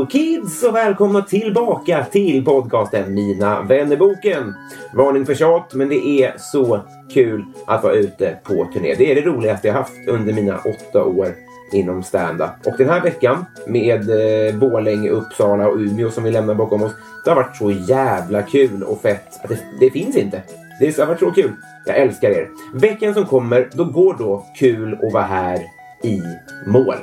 [0.00, 4.54] Hello kids och välkomna tillbaka till podcasten Mina vännerboken.
[4.94, 6.80] Varning för tjat, men det är så
[7.12, 8.94] kul att vara ute på turné.
[8.94, 11.34] Det är det roligaste jag haft under mina åtta år
[11.72, 12.50] inom stand-up.
[12.66, 16.92] Och den här veckan med eh, Borlänge, Uppsala och Umeå som vi lämnar bakom oss.
[17.24, 20.42] Det har varit så jävla kul och fett att det, det finns inte.
[20.80, 21.52] Det har varit så kul.
[21.86, 22.48] Jag älskar er.
[22.74, 25.58] Veckan som kommer, då går då Kul att vara här
[26.02, 26.22] i
[26.66, 26.96] mål.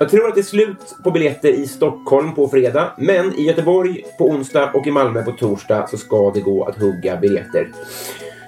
[0.00, 4.04] Jag tror att det är slut på biljetter i Stockholm på fredag, men i Göteborg
[4.18, 7.68] på onsdag och i Malmö på torsdag så ska det gå att hugga biljetter.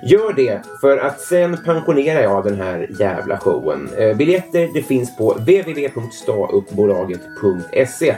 [0.02, 3.88] Gör det, för att sen pensionerar jag den här jävla showen.
[3.98, 8.16] Eh, biljetter det finns på www.stauppbolaget.se.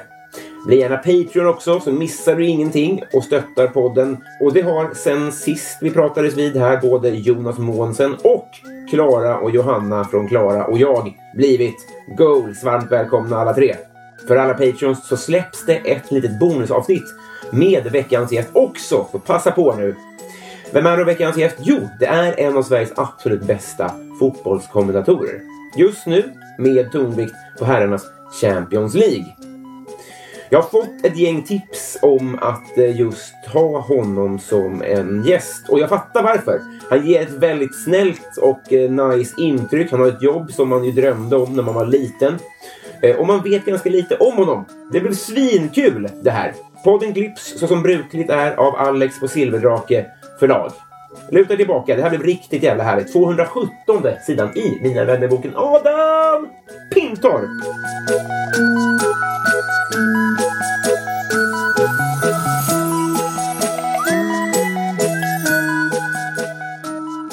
[0.66, 4.16] Bli gärna Patreon också så missar du ingenting och stöttar podden.
[4.41, 8.48] Och det har sen sist vi pratades vid här både Jonas Månsen och
[8.91, 11.76] Klara och Johanna från Klara och jag blivit
[12.19, 12.64] goals.
[12.64, 13.76] Varmt välkomna alla tre.
[14.28, 17.14] För alla Patreons så släpps det ett litet bonusavsnitt
[17.50, 19.97] med veckans gäst också, så passa på nu.
[20.72, 21.56] Vem är då veckans gäst?
[21.58, 25.41] Jo, det är en av Sveriges absolut bästa fotbollskommentatorer.
[25.76, 28.04] Just nu med tonvikt på herrarnas
[28.41, 29.51] Champions League.
[30.52, 35.68] Jag har fått ett gäng tips om att eh, just ha honom som en gäst
[35.68, 36.60] och jag fattar varför.
[36.90, 39.90] Han ger ett väldigt snällt och eh, nice intryck.
[39.90, 42.38] Han har ett jobb som man ju drömde om när man var liten.
[43.02, 44.64] Eh, och man vet ganska lite om honom.
[44.92, 46.54] Det blev svinkul det här.
[46.84, 50.06] Podden klipps så som brukligt är av Alex på Silverdrake
[50.38, 50.72] förlag.
[51.31, 53.12] Luta tillbaka, det här blev riktigt jävla härligt.
[53.12, 53.69] 217
[54.27, 56.49] sidan i Mina vännerboken Adam
[56.95, 57.50] Pintorp.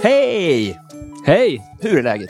[0.04, 0.80] Hej!
[1.26, 1.62] Hej!
[1.82, 2.30] Hur är läget?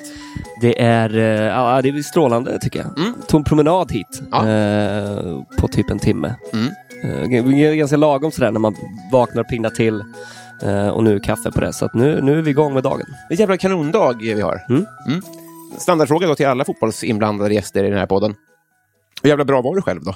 [0.62, 2.98] Det är, eh, ja, det är strålande tycker jag.
[3.00, 3.14] Mm.
[3.28, 4.50] Tog en promenad hit Ja.
[4.50, 6.36] eh, på typ en timme.
[6.54, 6.66] Mm.
[7.04, 8.76] Eh, det är ganska lagom sådär när man
[9.12, 10.04] vaknar och pignar till.
[10.64, 11.74] Eh, och nu kaffe på det.
[11.74, 13.06] Så att nu, nu är vi igång med dagen.
[13.30, 14.66] Det är en jävla kanondag vi har.
[14.70, 14.86] Mm.
[15.78, 18.36] Standardfråga då till alla fotbollsinblandade gäster i den här podden.
[19.24, 20.16] Hur jävla bra var du själv då?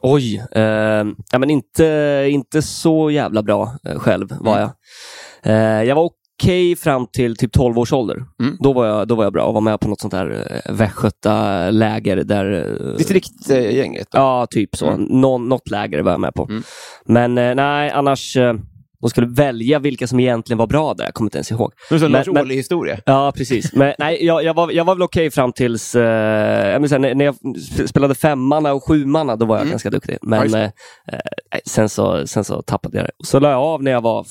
[0.00, 0.62] Oj, eh,
[1.32, 4.70] ja, men inte, inte så jävla bra eh, själv var jag.
[5.42, 8.24] Eh, jag var okej fram till typ 12 års ålder.
[8.42, 8.56] Mm.
[8.60, 10.72] Då, var jag, då var jag bra och var med på något sånt där eh,
[10.74, 12.52] Västgöta-läger där...
[12.80, 14.08] eh, Distriktgänget?
[14.10, 14.18] då?
[14.18, 14.86] Ja, typ så.
[14.88, 15.02] Mm.
[15.20, 16.44] Någon, något läger var jag med på.
[16.44, 16.62] Mm.
[17.04, 18.36] Men eh, nej, annars...
[19.02, 21.04] De skulle välja vilka som egentligen var bra där.
[21.04, 21.72] Jag kommer inte ens ihåg.
[21.88, 22.98] Det är en Men- Lars men- Ohly-historia.
[23.06, 23.72] Ja, precis.
[23.72, 25.94] Men nej, jag, jag, var, jag var väl okej fram tills...
[25.94, 29.70] Eh, jag här, när, när jag sp- spelade femmanna och sjumanna, då var jag Mm.
[29.70, 30.18] ganska duktig.
[30.22, 30.70] Men eh, eh,
[31.66, 33.12] sen, så, sen så tappade jag det.
[33.26, 34.26] Så la jag av när jag var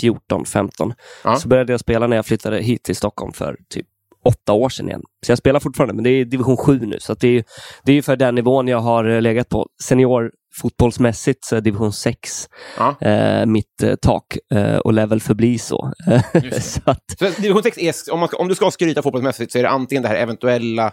[0.00, 0.92] 14, 15.
[1.24, 1.36] Ja.
[1.36, 3.86] Så började jag spela när jag flyttade hit till Stockholm för typ
[4.24, 5.02] åtta år sedan igen.
[5.26, 6.96] Så jag spelar fortfarande, men det är division 7 nu.
[7.00, 7.44] Så det är
[7.84, 9.66] det är för den nivån jag har eh, legat på.
[9.84, 10.30] Senior
[10.60, 12.96] fotbollsmässigt så är division 6 Ja.
[13.00, 15.92] eh, mitt eh, tak eh, och lär väl förbli så.
[16.60, 19.58] så att, Så division 6 är, om, man ska, om du ska skryta fotbollsmässigt så
[19.58, 20.92] är det antingen det här eventuella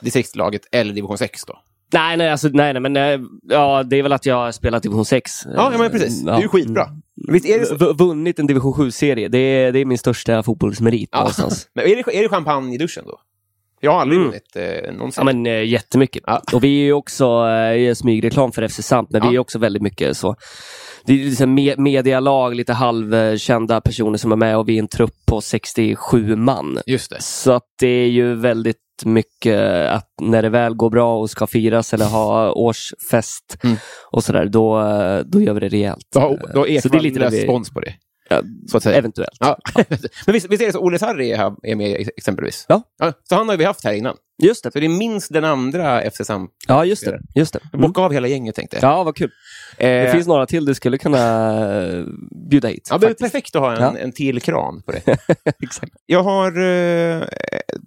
[0.00, 1.58] distriktslaget eller division 6 då?
[1.92, 4.82] nej, nej, alltså, nej, nej, men eh, ja, det är väl att jag har spelat
[4.82, 5.30] division 6.
[5.44, 6.22] Ja, ja men precis.
[6.24, 6.86] Det är ju skitbra.
[7.28, 7.92] Visst är det så?
[7.92, 9.28] Vunnit en division 7-serie.
[9.28, 11.18] Det är, det är min största fotbollsmerit Ja.
[11.18, 11.68] någonstans.
[11.74, 13.20] Men är det, är det champagne i duschen då?
[13.80, 14.28] Jag har aldrig Mm.
[14.30, 15.20] vunnit eh, någonsin.
[15.20, 16.22] Ja, men eh, jättemycket.
[16.26, 16.42] Ja.
[16.52, 19.30] Och vi är ju också eh, smygreklam för FC Sant, men Ja.
[19.30, 20.36] vi är också väldigt mycket så
[21.04, 24.88] det är liksom me medialag, lite halvkända personer som är med och vi är en
[24.88, 26.78] trupp på 67 man.
[26.86, 27.22] Just det.
[27.22, 29.60] Så att det är ju väldigt mycket
[29.90, 33.76] att när det väl går bra och ska firas eller ha årsfest Mm.
[34.10, 34.80] och sådär, då,
[35.26, 36.06] då gör vi det rejält.
[36.14, 36.20] Då
[36.54, 37.94] då har Så det är lite löst det vi- spons på det.
[38.28, 38.96] Ja, Så att säga.
[38.98, 39.36] Eventuellt.
[39.40, 39.58] Ja.
[40.26, 42.64] Men visst, visst är det så Olle Sarri är, är med ex- exempelvis?
[42.68, 42.82] Ja.
[43.28, 44.16] Så han har vi haft här innan.
[44.42, 44.72] Just det.
[44.72, 46.48] Så det är minst den andra FC Sam.
[46.68, 47.20] Ja, just det.
[47.34, 47.60] Just det.
[47.72, 47.80] Mm.
[47.82, 48.90] Bocka av hela gänget tänkte jag.
[48.90, 49.30] Ja, vad kul.
[49.78, 51.18] Eh, Det finns några till du skulle kunna
[51.82, 52.04] eh,
[52.50, 52.88] bjuda hit.
[52.90, 53.96] Ja, det är perfekt att ha en, Ja.
[53.98, 55.02] en till kran på det.
[55.62, 55.92] Exakt.
[56.06, 57.22] Jag har eh,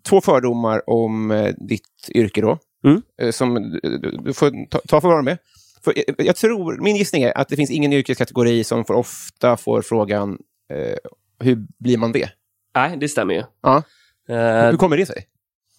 [0.09, 2.57] två fördomar om eh, ditt yrke då.
[2.85, 3.01] Mm.
[3.21, 3.79] Eh, som du,
[4.23, 5.37] du- får ta, ta för vara med.
[5.83, 9.57] För, jag, jag tror, min gissning är att det finns ingen yrkeskategori som för ofta
[9.57, 10.37] får frågan
[10.73, 10.95] eh,
[11.39, 12.29] hur blir man det?
[12.75, 13.43] Nej, det stämmer ju.
[13.63, 13.83] Ja.
[14.29, 15.25] Eh, hur kommer det sig?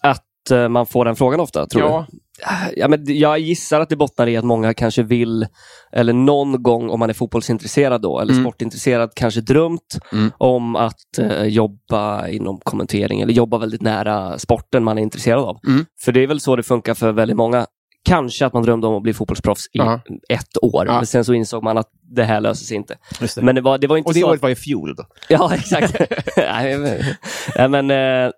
[0.04, 2.06] att eh, man får den frågan ofta, tror Ja.
[2.10, 2.18] du?
[2.76, 5.46] Ja, men jag gissar att det bottnar i att många kanske vill,
[5.92, 8.44] eller någon gång om man är fotbollsintresserad då, eller Mm.
[8.44, 10.30] sportintresserad, kanske drömt Mm.
[10.38, 15.58] om att eh, jobba inom kommentering eller jobba väldigt nära sporten man är intresserad av.
[15.66, 15.86] Mm.
[16.04, 17.66] För det är väl så det funkar för väldigt många.
[18.04, 20.00] Kanske att man drömde om att bli fotbollsproffs i Ja.
[20.28, 22.96] ett år, men sen så insåg man att det här löser sig inte.
[23.20, 23.42] Det.
[23.42, 24.28] Men det var, det var inte Och det så...
[24.28, 25.04] året var i fjol då?
[25.28, 26.00] Ja, exakt.
[26.36, 26.78] Nej,
[27.58, 28.30] men, men, eh,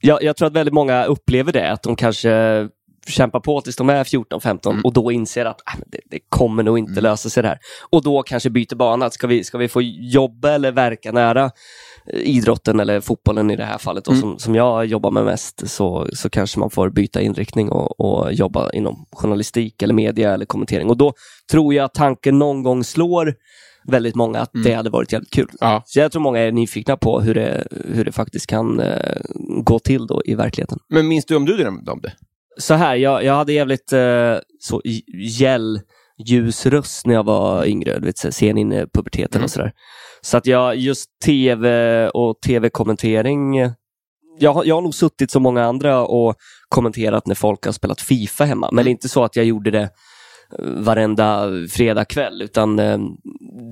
[0.00, 2.68] jag, jag tror att väldigt många upplever det, att de kanske
[3.06, 4.80] kämpar på tills de är 14-15 Mm.
[4.84, 7.58] och då inser att men det, det kommer nog inte lösa sig det här.
[7.90, 9.06] Och då kanske byter bana.
[9.06, 9.82] Att Ska vi, ska vi få
[10.12, 11.50] jobba eller verka nära
[12.12, 14.20] idrotten eller fotbollen i det här fallet, och Mm.
[14.20, 18.32] som, som jag jobbar med mest, så, så kanske man får byta inriktning och, och
[18.32, 20.88] jobba inom journalistik eller media eller kommentering.
[20.88, 21.12] Och då
[21.50, 23.34] tror jag att tanken någon gång slår
[23.88, 25.48] väldigt många att det hade varit jävligt kul.
[25.60, 25.82] Ja.
[25.86, 29.20] Så jag tror många är nyfikna på hur det, hur det faktiskt kan eh,
[29.64, 30.78] gå till då i verkligheten.
[30.88, 32.12] Men minns du om du drömde om det?
[32.58, 34.80] Så här, jag, jag hade jävligt eh, så
[35.38, 35.80] gäll
[36.28, 39.44] ljus röst när jag var yngre, du vet, sen in i puberteten Mm.
[39.44, 39.72] och sådär.
[40.20, 43.56] Så att jag, just tv och tv-kommentering,
[44.38, 46.34] jag, jag har nog suttit som många andra och
[46.68, 49.70] kommenterat när folk har spelat Fifa hemma, men det är inte så att jag gjorde
[49.70, 52.98] det eh, varenda fredagkväll, utan eh,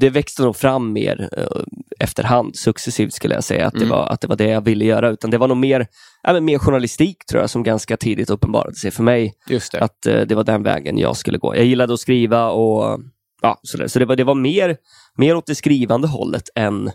[0.01, 1.63] det växte nog fram mer eh,
[2.01, 3.89] efterhand, successivt skulle jag säga, att, det Mm.
[3.89, 5.09] var, att det var det jag ville göra.
[5.11, 5.87] Utan det var nog mer,
[6.25, 9.35] men mer journalistik tror jag, som ganska tidigt uppenbarade sig för mig.
[9.49, 9.81] Just det.
[9.81, 11.57] Att eh, det var den vägen jag skulle gå.
[11.57, 13.01] Jag gillade att skriva och
[13.43, 13.87] ja, sådär.
[13.87, 14.77] Så det var, det var mer,
[15.17, 16.91] mer åt det skrivande hållet än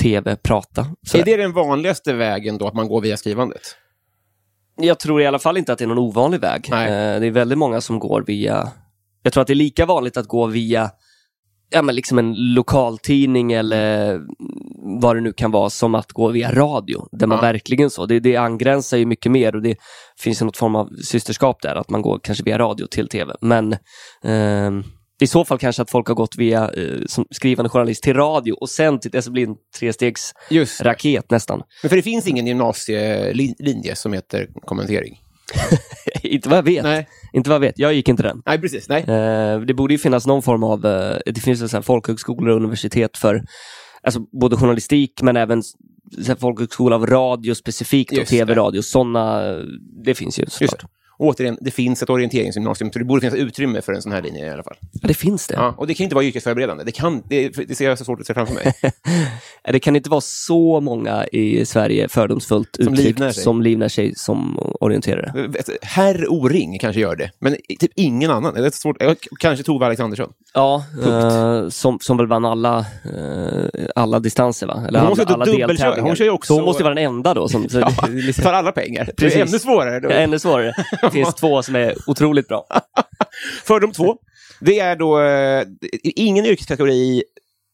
[0.00, 0.86] tv, prata.
[1.14, 3.62] Är det den vanligaste vägen då, att man går via skrivandet?
[4.76, 6.68] Jag tror i alla fall inte att det är någon ovanlig väg.
[6.72, 8.68] Eh, det är väldigt många som går via...
[9.22, 10.90] Jag tror att det är lika vanligt att gå via
[11.72, 14.20] ja, men liksom en lokaltidning eller
[15.00, 17.06] vad det nu kan vara som att gå via radio.
[17.12, 17.42] Där man Ja.
[17.42, 18.06] verkligen så.
[18.06, 19.76] Det, det angränsar ju mycket mer och det
[20.20, 23.34] finns ju något form av systerskap där, att man går kanske via radio till tv.
[23.40, 23.76] Men
[24.24, 24.82] ehm,
[25.20, 28.52] i så fall kanske att folk har gått via eh, som skrivande journalist till radio
[28.52, 30.84] och sen till det så blir en trestegs Just det.
[30.90, 31.62] raket nästan.
[31.82, 35.18] Men för det finns ingen gymnasielinje som heter kommentering?
[36.22, 36.82] inte vad jag vet.
[36.82, 37.78] Nej, Inte vad jag vet.
[37.78, 38.42] Jag gick inte den.
[38.46, 38.88] Nej precis.
[38.88, 39.02] Nej.
[39.02, 42.56] Eh, det borde ju finnas någon form av, eh, det finns så här folkhögskolor och
[42.56, 43.42] universitet för
[44.02, 45.72] alltså, både journalistik men även s-
[46.22, 48.36] så här folkhögskola av radio specifikt och Just det.
[48.36, 48.82] tv-radio.
[48.82, 49.56] Sådana, eh,
[50.04, 50.84] det finns ju Just såklart.
[51.22, 54.46] Återigen, det finns ett orienteringsgymnasium, så det borde finnas utrymme för en sån här linje
[54.46, 54.76] i alla fall.
[54.92, 55.54] Ja, det finns det.
[55.54, 56.84] Ja, och det kan inte vara yrkesförberedande.
[56.84, 58.72] Det, kan, det, det ser jag så svårt att se framför mig.
[59.64, 63.42] Det kan inte vara så många i Sverige fördomsfullt Som uttryckt livnär sig.
[63.42, 65.50] som livnär sig som orienterare.
[65.82, 68.54] Herr O-ring kanske gör det, men typ ingen annan.
[68.54, 68.96] Det är svårt.
[69.38, 70.32] Kanske Tove Alexandersson.
[70.54, 74.84] Ja, eh, som, som väl vann alla, eh, alla distanser va?
[74.88, 75.66] Eller Hon måste alla, alla dubbelköra.
[75.68, 76.08] deltävlingar.
[76.08, 77.48] Hon kör ju också- Så hon måste vara den enda då.
[77.48, 79.04] Som, Ja, liksom- tar alla pengar.
[79.04, 79.36] Det Precis.
[79.38, 80.00] är ännu svårare.
[80.00, 80.10] Då.
[80.10, 80.74] Ja, ännu svårare.
[81.02, 82.66] Det finns två som är otroligt bra.
[83.64, 84.16] Fördom två,
[84.60, 85.64] det är då eh,
[86.02, 87.22] ingen yrkeskategori i,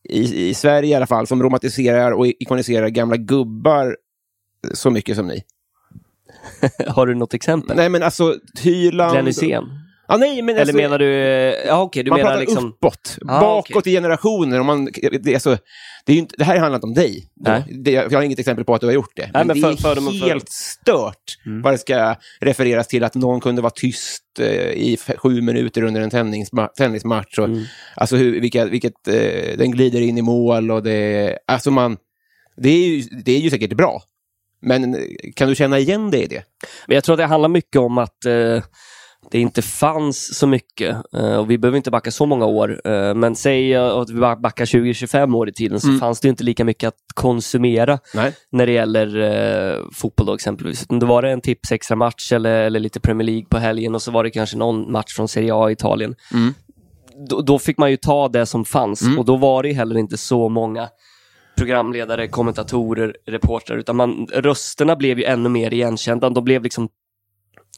[0.08, 3.96] i, i Sverige i alla fall som romantiserar och ikoniserar gamla gubbar
[4.74, 5.42] så mycket som ni.
[6.86, 7.76] Har du något exempel?
[7.76, 9.12] Nej, men alltså Hyland...
[9.12, 9.64] Glenn Hysén?
[10.08, 11.14] Ja, nej, men Eller alltså, menar du...
[11.14, 12.66] eh, Ja, okej, du man menar pratar liksom...
[12.68, 13.92] uppåt, Ah, bakåt okej.
[13.92, 14.58] i generationer.
[14.60, 14.84] Och man,
[15.20, 15.58] det, är alltså,
[16.04, 17.28] det, är ju inte, det här handlar inte om dig.
[17.84, 19.30] Det, jag har inget exempel på att du har gjort det.
[19.32, 22.88] men, men det för- är för dem och för- helt stört vad det ska refereras
[22.88, 27.38] till att någon kunde vara tyst eh, i sju minuter under en tennisma- tennismatch.
[27.38, 27.64] Och, Mm.
[27.96, 31.38] Alltså hur, vilka, vilket, eh, den glider in i mål och det...
[31.46, 31.96] Alltså man,
[32.56, 34.02] det, är ju, det är ju säkert bra.
[34.62, 35.00] Men eh,
[35.36, 36.42] kan du känna igen dig i det?
[36.86, 38.62] Men jag tror att det handlar mycket om att eh,
[39.30, 40.96] det inte fanns så mycket.
[41.14, 42.80] Eh, och vi behöver inte backa så många år.
[42.84, 46.00] Eh, men säg eh, att vi backar 20-25 år i tiden så Mm.
[46.00, 48.32] fanns det inte lika mycket att konsumera Nej.
[48.52, 50.82] när det gäller fotboll då exempelvis.
[50.82, 53.94] Utan Då var det en tips extra match eller, eller lite Premier League på helgen
[53.94, 56.14] och så var det kanske någon match från Serie A i Italien.
[56.34, 56.54] Mm.
[57.28, 59.18] då, då fick man ju ta det som fanns Mm.
[59.18, 60.88] och då var det heller inte så många
[61.56, 66.30] programledare, kommentatorer, reportrar, utan man, rösterna blev ju ännu mer igenkända.
[66.30, 66.88] De blev liksom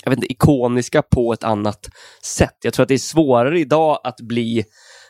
[0.04, 1.88] jag vet inte, ikoniska på ett annat
[2.24, 2.56] sätt.
[2.62, 4.64] Jag tror att det är svårare idag att bli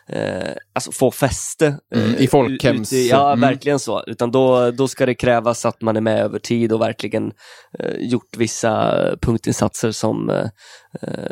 [0.08, 1.66] eh, alltså få fäste.
[1.94, 3.40] eh, Mm, i folkhems- ute i- Ja, mm.
[3.40, 4.04] verkligen så.
[4.06, 7.32] Utan då, då ska det krävas att man är med över tid och verkligen
[7.78, 10.46] eh, gjort vissa punktinsatser som, eh,
[11.02, 11.30] eh,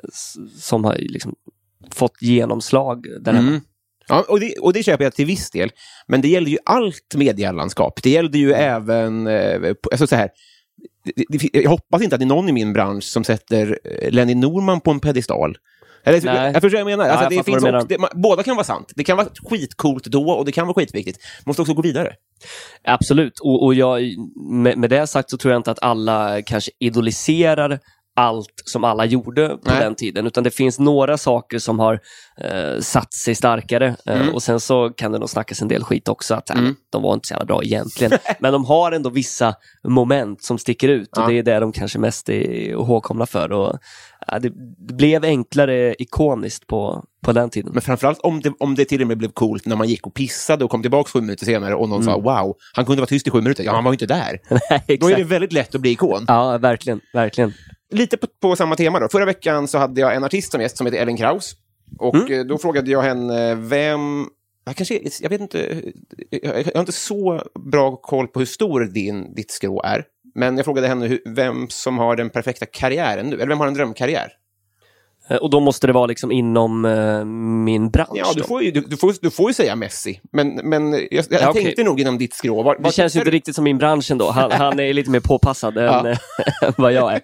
[0.60, 1.34] som har liksom
[1.92, 3.32] fått genomslag där.
[3.32, 3.60] Mm.
[4.08, 5.70] Ja, och, det, och det köper jag till viss del.
[6.06, 8.02] Men det gäller ju allt medielandskap.
[8.02, 9.26] Det gällde ju även...
[9.26, 10.30] Eh, alltså så här,
[11.52, 14.80] jag hoppas inte att det är någon i min bransch som sätter eh, Lenny Norman
[14.80, 15.58] på en pedestal.
[16.04, 16.36] Eller, Nej.
[16.36, 17.04] jag, jag förstår vad jag menar.
[17.04, 18.92] Ja, Alltså, jag det fattar finns också, det, man, båda kan vara sant.
[18.96, 21.18] Det kan vara skitcoolt då och det kan vara skitviktigt.
[21.46, 22.12] Måste också gå vidare.
[22.84, 24.02] Absolut, och, och jag,
[24.50, 27.78] med, med det sagt så tror jag inte att alla kanske idoliserar
[28.18, 29.80] allt som alla gjorde på Nej.
[29.80, 32.00] den tiden, utan det finns några saker som har
[32.40, 33.96] eh, satt sig starkare.
[34.06, 34.34] Eh, Mm.
[34.34, 36.74] och sen så kan det nog snackas en del skit också, att äh, Mm.
[36.90, 38.18] de var inte så jävla bra egentligen.
[38.40, 39.54] Men de har ändå vissa
[39.88, 41.26] moment som sticker ut och Ja.
[41.28, 43.52] det är det de kanske mest är ihågkomna för.
[43.52, 43.78] Och,
[44.26, 44.52] ja, det,
[44.94, 47.70] blev enklare ikoniskt på, på den tiden.
[47.72, 50.14] Men framförallt om det, om det till och med blev coolt när man gick och
[50.14, 53.26] pissade och kom tillbaka sju minuter senare och någon sa wow, han kunde vara tyst
[53.26, 53.64] i sju minuter.
[53.64, 54.40] Ja, han var ju inte där.
[54.70, 56.24] Nej, Då är det väldigt lätt att bli ikon.
[56.28, 57.52] Ja, verkligen, verkligen.
[57.90, 59.08] Lite på, på samma tema då.
[59.08, 61.52] Förra veckan så hade jag en artist som gäst som heter Ellen Kraus.
[61.98, 62.32] Och Mm.
[62.40, 64.26] eh, då frågade jag henne vem...
[64.64, 65.82] Jag, kanske, jag vet inte,
[66.30, 70.04] jag har inte så bra koll på hur stor din, ditt skrå är.
[70.34, 73.66] Men jag frågade henne hur, vem som har den perfekta karriären nu, eller vem har
[73.66, 74.28] en drömkarriär?
[75.28, 77.24] Eh, Och då måste det vara liksom inom eh,
[77.64, 78.10] min bransch.
[78.14, 81.00] Ja, du får ju, du, du får, du får ju säga Messi, men, men jag,
[81.10, 82.62] jag Ja, tänkte nog inom ditt skrå.
[82.62, 84.30] Var, Det känns ju inte riktigt som min bransch ändå.
[84.30, 86.16] Han, han är lite mer påpassad än
[86.76, 87.20] vad jag är.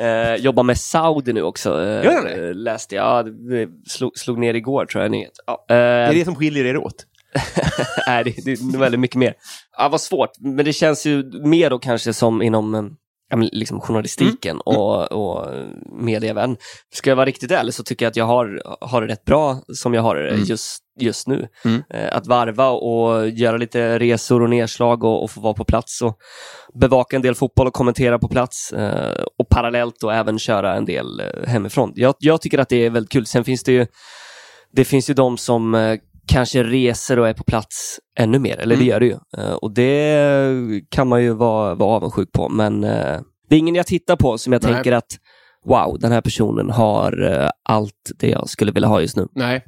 [0.00, 1.82] Eh, jobbar med Saudi nu också.
[1.82, 2.48] Eh, Gör han det?
[2.48, 3.04] eh, Läste jag.
[3.04, 5.10] Ja, det slog, slog ner igår tror jag.
[5.10, 5.32] Nyhet.
[5.46, 7.06] Ja, Det eh, är det som skiljer er åt.
[8.06, 9.34] nej, det, det är väldigt mycket mer.
[9.78, 10.30] Ja, vad svårt.
[10.40, 14.76] Men det känns ju mer då kanske som inom eh, liksom journalistiken Mm.
[14.78, 15.46] och, och
[15.92, 16.56] medievärlden.
[16.94, 19.60] Ska jag vara riktigt ärlig så tycker jag att jag har, har det rätt bra
[19.74, 20.42] som jag har det Mm.
[20.44, 21.48] just, just nu.
[21.64, 21.82] Mm.
[21.94, 26.02] Eh, Att varva och göra lite resor och nedslag och, och få vara på plats
[26.02, 26.16] och
[26.80, 30.84] bevaka en del fotboll och kommentera på plats eh, och parallellt och även köra en
[30.84, 31.92] del eh, hemifrån.
[31.94, 33.26] Jag, jag tycker att det är väldigt kul.
[33.26, 33.86] Sen finns det ju,
[34.72, 38.82] det finns ju de som kanske reser och är på plats ännu mer, eller det
[38.82, 38.88] Mm.
[38.88, 39.16] gör det ju.
[39.54, 44.16] Och det kan man ju vara, vara avundsjuk på, men det är ingen jag tittar
[44.16, 44.74] på som jag Nej.
[44.74, 45.06] tänker att
[45.64, 49.26] wow, den här personen har allt det jag skulle vilja ha just nu.
[49.34, 49.64] Nej.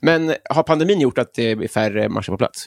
[0.00, 2.66] Men har pandemin gjort att det blir färre matcher på plats?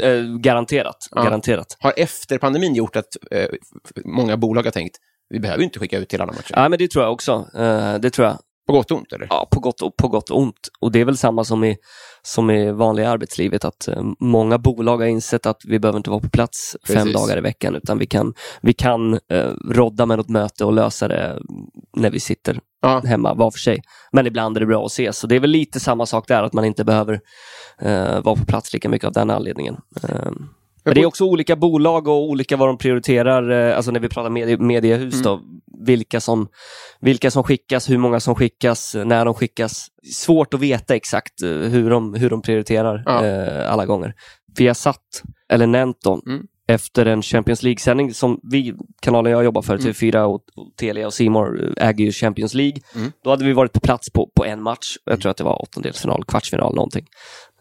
[0.00, 1.22] Eh, garanterat, Ja.
[1.22, 1.76] garanterat.
[1.78, 3.48] Har efter pandemin gjort att eh,
[4.04, 4.96] många bolag har tänkt
[5.28, 6.52] vi behöver inte skicka ut till alla matcher?
[6.56, 7.48] Ja, men det tror jag också.
[7.54, 8.38] Eh, det tror jag.
[8.66, 9.26] På gott och ont, eller?
[9.30, 10.68] Ja, på gott, och, på gott och ont.
[10.80, 11.76] Och det är väl samma som i,
[12.22, 16.20] som i vanliga arbetslivet, att eh, många bolag har insett att vi behöver inte vara
[16.20, 17.12] på plats fem Precis.
[17.14, 21.08] dagar i veckan, utan vi kan, vi kan eh, rodda med något möte och lösa
[21.08, 21.38] det
[21.96, 23.02] när vi sitter Ja.
[23.06, 23.82] hemma var för sig.
[24.12, 25.18] Men ibland är det bra att ses.
[25.18, 27.20] Så det är väl lite samma sak där, att man inte behöver
[27.80, 29.76] eh, vara på plats lika mycket av den anledningen.
[30.08, 30.30] Eh,
[30.84, 34.08] men det är också olika bolag och olika vad de prioriterar, eh, alltså när vi
[34.08, 35.22] pratar medie, mediehus Mm.
[35.24, 35.40] då,
[35.86, 36.48] vilka som,
[37.00, 39.86] vilka som skickas, hur många som skickas, när de skickas.
[40.14, 43.26] Svårt att veta exakt eh, hur de, hur de prioriterar Ja.
[43.26, 44.14] eh, alla gånger.
[44.58, 45.66] Vi har satt, eller
[46.04, 46.46] dem, Mm.
[46.72, 49.86] Efter en Champions League-sändning som vi, kanalen jag jobbar för, Mm.
[49.92, 52.80] TV4 och, och Telia och Simor äger ju Champions League.
[52.94, 53.12] Mm.
[53.24, 54.96] Då hade vi varit på plats på, på en match.
[55.04, 57.06] Jag tror att det var åttondelsfinal, kvartsfinal någonting.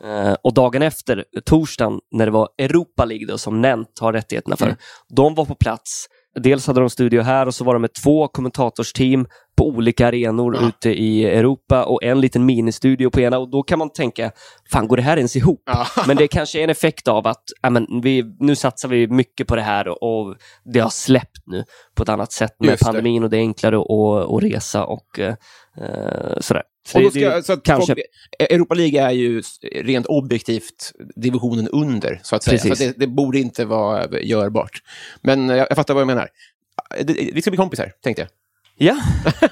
[0.04, 4.56] Eh, och dagen efter, torsdagen, när det var Europa League då, som Nent har rättigheterna
[4.56, 4.78] för, Mm.
[5.16, 6.06] de var på plats.
[6.36, 9.26] Dels hade de studio här och så var de med två kommentatorsteam
[9.58, 10.68] på olika arenor Ja.
[10.68, 14.32] ute i Europa och en liten ministudio på ena och då kan man tänka,
[14.72, 15.62] fan går det här ens ihop?
[15.66, 15.86] Ja.
[16.08, 19.48] Men det kanske är en effekt av att ja, men vi, nu satsar vi mycket
[19.48, 20.36] på det här och, och
[20.74, 21.64] det har släppt nu
[21.96, 22.86] på ett annat sätt med Just det.
[22.86, 25.36] pandemin och det är enklare att, att resa och eh,
[25.78, 26.64] eh, sådär.
[26.88, 27.94] Så ska, det- så kanske.
[27.96, 28.00] folk,
[28.52, 32.58] Europa League är ju rent objektivt divisionen under, så att säga.
[32.76, 34.84] Så det, det borde inte vara görbart.
[35.22, 36.30] Men eh, jag, jag fattar vad jag menar.
[36.98, 38.30] Det, det- vi ska bli kompisar, tänkte jag.
[38.76, 39.02] Ja,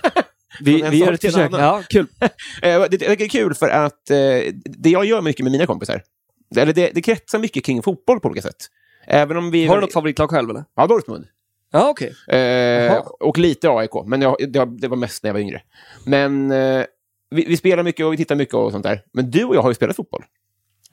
[0.62, 1.52] vi, vi gör ett försök.
[1.54, 2.06] Ja, kul.
[2.62, 4.18] Eh, Det, är kul för att eh,
[4.64, 6.02] det jag gör mycket med mina kompisar,
[6.56, 8.66] eller det, det kretsar mycket kring fotboll på olika sätt.
[9.08, 9.66] Även om vi...
[9.68, 10.64] Har du något favoritlag själv eller?
[10.76, 11.26] Ja, Dortmund.
[11.72, 12.14] Ja, okej.
[12.40, 15.62] Eh, och lite AIK, men jag, det, det var mest när jag var yngre.
[16.06, 16.84] Men eh,
[17.30, 19.02] vi, vi spelar mycket och vi tittar mycket och sånt där.
[19.14, 20.24] Men du och jag har ju spelat fotboll.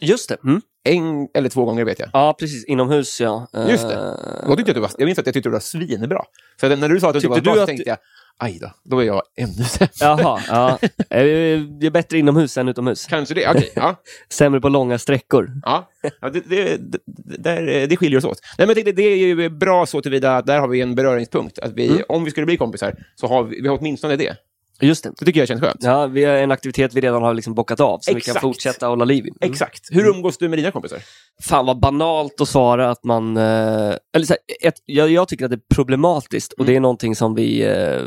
[0.00, 0.36] Just det.
[0.44, 0.60] Mm.
[0.84, 2.08] En eller två gånger vet jag.
[2.12, 2.64] Ja, precis.
[2.64, 3.46] Inomhus, ja.
[3.54, 4.16] Eh, Just det.
[4.56, 6.22] Tyckte jag, att du var, jag minns att jag tyckte du var svinbra.
[6.60, 7.98] Så att när du sa att du inte Tyckte var bra så att- tänkte jag,
[8.38, 9.90] Aj då, då är jag ännu sämre.
[10.00, 10.78] Jaha, ja.
[11.10, 13.06] Eh, Jag är bättre inomhus än utomhus.
[13.06, 13.48] Kanske det.
[13.50, 13.96] Okej, ja.
[14.28, 15.52] Sämre på långa sträckor.
[15.62, 15.90] Ja,
[16.20, 16.98] ja det, det, det,
[17.38, 18.40] där, det skiljer oss åt.
[18.58, 21.58] Nej, men tänkte, det är ju bra så tillvida att där har vi en beröringspunkt.
[21.58, 24.36] Att vi, Om vi skulle bli kompisar så har vi, vi har åtminstone det.
[24.80, 25.12] Just det.
[25.18, 25.82] Det tycker jag känns skönt.
[25.82, 28.34] Ja, vi har en aktivitet vi redan har liksom bockat av, som vi Exakt.
[28.34, 29.28] kan fortsätta hålla liv i.
[29.28, 29.52] Mm.
[29.52, 29.88] Exakt.
[29.90, 30.98] Hur umgås du med dina kompisar?
[31.42, 33.36] Fan vad banalt att svara att man...
[33.36, 36.80] Eh, eller så här, ett, jag, jag tycker att det är problematiskt och det är
[36.80, 38.02] någonting som vi eh,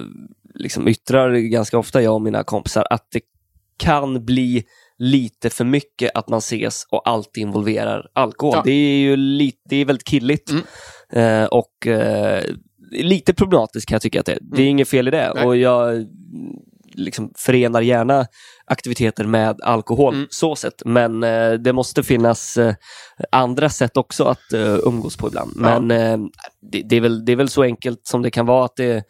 [0.56, 3.22] liksom yttrar ganska ofta, jag och mina kompisar, att det
[3.78, 4.64] kan bli
[4.98, 8.54] lite för mycket att man ses och alltid involverar alkohol.
[8.56, 8.62] Ja.
[8.66, 10.52] Det är ju lite, det är väldigt killigt
[11.14, 12.44] eh, och eh,
[12.92, 14.40] lite problematiskt kan jag tycka att det är.
[14.42, 15.46] Det är inget fel i det Nej.
[15.46, 16.08] och jag mm,
[16.94, 18.26] liksom förenar gärna
[18.66, 20.82] aktiviteter med alkohol så sett.
[20.86, 22.76] Men eh, det måste finnas eh,
[23.32, 25.52] andra sätt också att eh, umgås på ibland.
[25.56, 26.18] Men eh,
[26.72, 29.04] det, det, är väl, det är väl så enkelt som det kan vara att det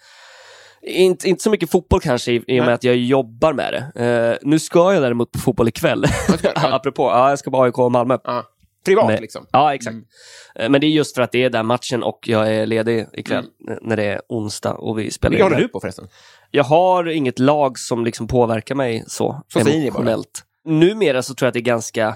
[0.81, 2.74] inte, inte så mycket fotboll kanske i, i och med Nej.
[2.74, 4.05] att jag jobbar med det.
[4.05, 6.05] Eh, nu ska jag däremot på fotboll ikväll.
[6.43, 6.51] ja.
[6.75, 8.17] Apropå, ja, jag ska på AIK och Malmö.
[8.24, 8.43] Ja.
[8.89, 9.46] Privat Men- liksom?
[9.51, 9.96] Ja, exakt.
[10.55, 13.05] Eh, Men det är just för att det är den matchen och jag är ledig
[13.13, 16.08] ikväll n- när det är onsdag och vi spelar Vilka håller du på förresten?
[16.51, 20.43] Jag har inget lag som liksom påverkar mig så, Så emotionellt.
[20.65, 22.15] Numera så tror jag att det är ganska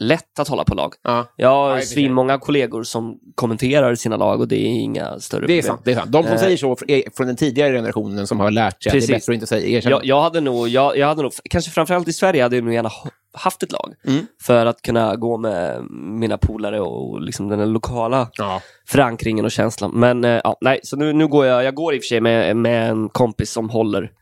[0.00, 0.94] lätt att hålla på lag.
[1.02, 1.26] Ja.
[1.36, 5.62] Jag har svinmånga kollegor som kommenterar sina lag och det är inga större Det är
[5.62, 5.62] problem.
[5.62, 5.80] sant.
[5.84, 6.12] Det är sant.
[6.12, 6.38] De som Eh.
[6.38, 9.10] säger så är från den tidigare generationen som har lärt sig att det är Precis.
[9.10, 9.90] bättre att inte säga erkänna.
[9.96, 12.74] Jag, jag hade nog, jag, jag hade nog, kanske framförallt i Sverige hade jag nog
[12.74, 12.90] gärna
[13.38, 13.94] haft ett lag.
[14.06, 14.26] Mm.
[14.42, 18.62] För att kunna gå med mina polare och liksom den lokala Ja.
[18.86, 19.90] förankringen och känslan.
[19.94, 22.20] Men eh, ja, nej, så nu, nu går jag, jag går i och för sig
[22.20, 24.12] med, med en kompis som håller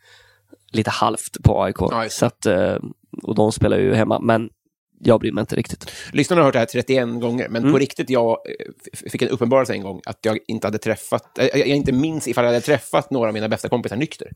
[0.73, 1.77] lite halvt på AIK.
[2.13, 2.77] Så att, eh,
[3.23, 4.49] och de spelar ju hemma, men
[5.01, 5.93] jag bryr mig inte riktigt.
[6.13, 7.73] Lyssnarna har hört det här 31 gånger, men Mm.
[7.73, 11.47] på riktigt, jag eh, fick en uppenbarelse en gång att jag inte hade träffat, eh,
[11.47, 14.29] jag inte minns ifall jag hade träffat några av mina bästa kompisar nykter.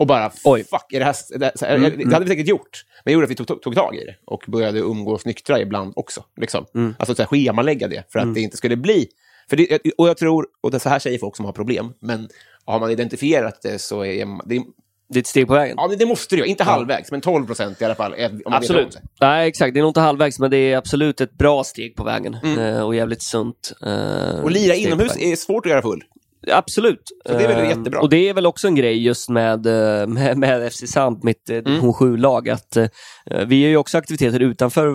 [0.00, 0.64] Och bara, Oj.
[0.64, 2.84] fuck, är det här, är det, här, Mm, det hade vi säkert gjort.
[3.04, 5.60] Men det gjorde att vi tog, tog, tog tag i det och började umgås nyktra
[5.60, 6.24] ibland också.
[6.40, 6.66] Liksom.
[6.74, 6.94] Mm.
[6.98, 9.08] Alltså så här, schemalägga det för att det inte skulle bli...
[9.50, 12.28] För det, och jag tror, och det så här säger folk som har problem, men
[12.64, 14.62] har man identifierat det så är det,
[15.08, 15.76] Det är ett steg på vägen.
[15.78, 16.46] ja, det måste det ju.
[16.46, 18.14] Inte halvvägs, men 12 procent i alla fall.
[18.44, 18.98] Absolut.
[19.20, 19.74] Nej, exakt.
[19.74, 22.34] Det är nog inte halvvägs, men det är absolut ett bra steg på vägen.
[22.58, 23.72] Eh, och jävligt sunt.
[23.82, 23.90] eh,
[24.30, 24.44] Mm.
[24.44, 26.04] Och lira inomhus är svårt att göra full.
[26.48, 27.02] Absolut.
[27.26, 28.00] Så det är väl Eh, jättebra.
[28.00, 31.50] Och det är väl också en grej just med, eh, med, med FC Sand, mitt
[31.50, 31.64] eh, Mm.
[31.64, 32.86] division 7-lag, att eh,
[33.46, 34.94] vi gör ju också aktiviteter utanför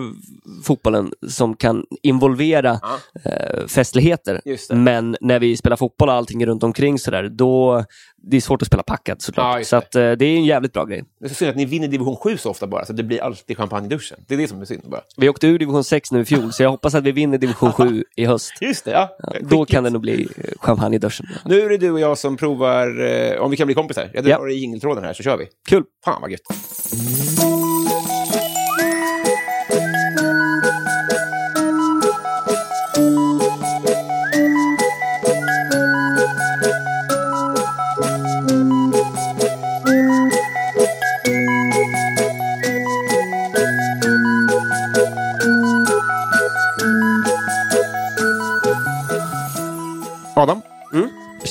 [0.64, 2.80] fotbollen som kan involvera
[3.24, 4.40] eh, festligheter.
[4.76, 7.84] Men när vi spelar fotboll och allting runt omkring sådär, då
[8.30, 9.58] det är svårt att spela packat såklart.
[9.58, 11.04] Ja, så att, eh, det är en jävligt bra grej.
[11.20, 13.22] Det är så synd att ni vinner division 7 så ofta bara, så det blir
[13.22, 14.18] alltid champagne i duschen.
[14.28, 15.00] Det är det som är synd bara.
[15.16, 17.72] Vi åkte ur division 6 nu i fjol, så jag hoppas att vi vinner division
[17.72, 18.52] 7 i höst.
[18.60, 19.16] Just det, ja.
[19.20, 19.70] Då Skickligt.
[19.70, 21.26] kan det nog bli eh, champagne i duschen.
[21.44, 24.10] Nu är det du och jag som provar eh, om vi kan bli kompisar.
[24.14, 24.48] Jag drar Ja.
[24.48, 25.46] i jingeltråden här så kör vi.
[25.68, 25.82] Kul!
[26.04, 26.40] Fan vad gött.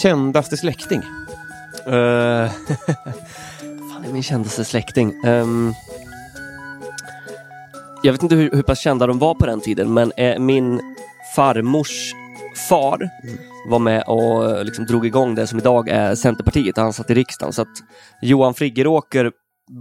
[0.06, 1.02] Kändaste släkting?
[1.88, 2.50] Uh,
[3.94, 5.14] fan är min kändaste släkting?
[5.26, 5.74] Ehm,
[8.04, 10.82] jag vet inte hur, hur pass kända de var på den tiden, men eh, min
[11.36, 12.14] farmors
[12.70, 13.10] far
[13.70, 16.78] var med och eh, liksom drog igång det som idag är Centerpartiet.
[16.78, 17.54] Han satt i riksdagen.
[17.54, 17.78] Så att
[18.22, 19.32] Johan Friggeråker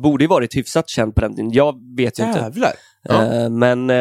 [0.02, 1.52] borde ju varit hyfsat känd på den tiden.
[1.52, 2.52] Jag vet ju inte.
[3.08, 3.22] Ja.
[3.34, 3.96] Eh, men eh,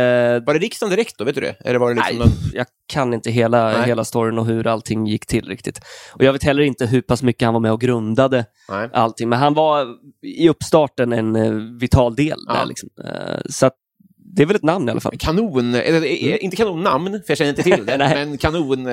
[0.45, 1.23] Var det riksdagen direkt då?
[1.25, 1.55] Vet du det?
[1.65, 2.35] Eller var det liksom Nej, någon...
[2.53, 3.85] jag kan inte hela, Nej.
[3.87, 5.79] hela storyn och hur allting gick till riktigt.
[6.13, 8.89] Och jag vet heller inte hur pass mycket han var med och grundade Nej.
[8.93, 9.29] allting.
[9.29, 9.87] Men han var
[10.21, 12.53] i uppstarten en eh, vital del Ja.
[12.53, 12.65] där.
[12.65, 12.89] Liksom.
[13.49, 13.69] Så
[14.35, 15.15] det är väl ett namn i alla fall.
[15.19, 18.87] Kanon, eller, eh, inte kanonnamn, för jag känner inte till det, men kanon,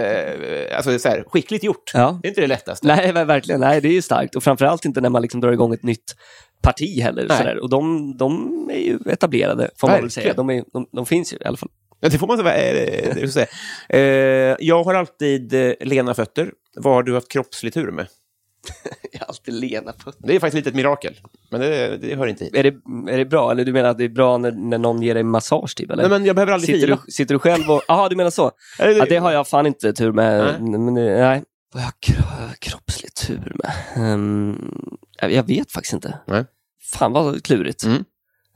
[0.77, 1.91] alltså så här, skickligt gjort.
[1.95, 2.19] Ja.
[2.23, 2.87] Det är inte det lättaste.
[2.87, 3.61] Nej, ver- verkligen.
[3.61, 4.37] Nej, det är ju starkt.
[4.37, 6.15] Och framförallt inte när man liksom drar igång ett nytt
[6.63, 7.23] parti heller.
[7.29, 7.59] Sådär.
[7.59, 10.35] Och de, de är ju etablerade, får man väl säga.
[10.35, 11.69] De, är, de, de finns ju i alla fall.
[12.01, 13.21] Ja, det får man säga.
[13.23, 13.47] eh, säga.
[13.89, 16.53] Eh, jag har alltid eh, lena fötter.
[16.77, 18.07] Vad har du haft kroppslig tur med?
[19.13, 20.13] Jag har alltid lena på.
[20.19, 21.15] Det är faktiskt lite ett mirakel,
[21.51, 22.55] men det, det hör inte hit.
[22.55, 22.75] Är det,
[23.13, 23.51] är det bra?
[23.51, 25.77] Eller du menar att det är bra när, när någon ger dig massage?
[25.77, 26.03] Typ, eller?
[26.03, 27.83] Nej, men jag behöver aldrig Sitter du, sitter du själv och...
[27.89, 28.51] Jaha, du menar så?
[28.79, 30.57] Det- Ja, det har jag fan inte tur med.
[30.61, 30.79] Nej.
[30.79, 31.43] Men, nej.
[31.75, 33.73] Vad har jag kro- kroppslig tur med?
[34.13, 34.73] Ehm,
[35.21, 36.19] jag- jag vet faktiskt inte.
[36.27, 36.45] Nej.
[36.93, 37.85] Fan vad klurigt.
[37.85, 38.05] Mm.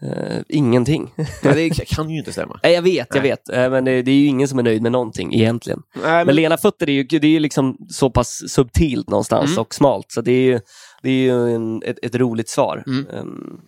[0.03, 1.11] Eh, ingenting.
[1.42, 2.61] Ja, det kan ju inte stämma.
[2.62, 3.31] Nej, jag vet, jag Nej.
[3.31, 3.48] vet.
[3.48, 5.83] Eh, men det, det är ju ingen som är nöjd med någonting egentligen.
[6.03, 9.61] Nej, Men lena fötter är ju, det är ju liksom så pass subtilt någonstans Mm.
[9.61, 10.12] och smalt.
[10.12, 10.61] Så det är ju,
[11.03, 12.83] det är ju en, ett, ett roligt svar.
[12.87, 13.07] Mm.
[13.14, 13.61] Ehm,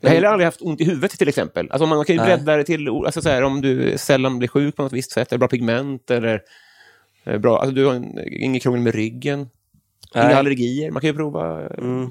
[0.00, 1.70] Jag har heller aldrig haft ont i huvudet till exempel.
[1.70, 2.26] Alltså, man kan ju Nej.
[2.36, 5.32] bredda det till alltså, så här, om du sällan blir sjuk på något visst sätt,
[5.32, 6.40] eller bra pigment, eller
[7.24, 8.04] eh, bra, alltså, du har
[8.42, 9.48] inget krångel med ryggen,
[10.14, 10.34] inga Nej.
[10.34, 10.90] allergier.
[10.90, 11.68] Man kan ju prova.
[11.68, 12.10] mm.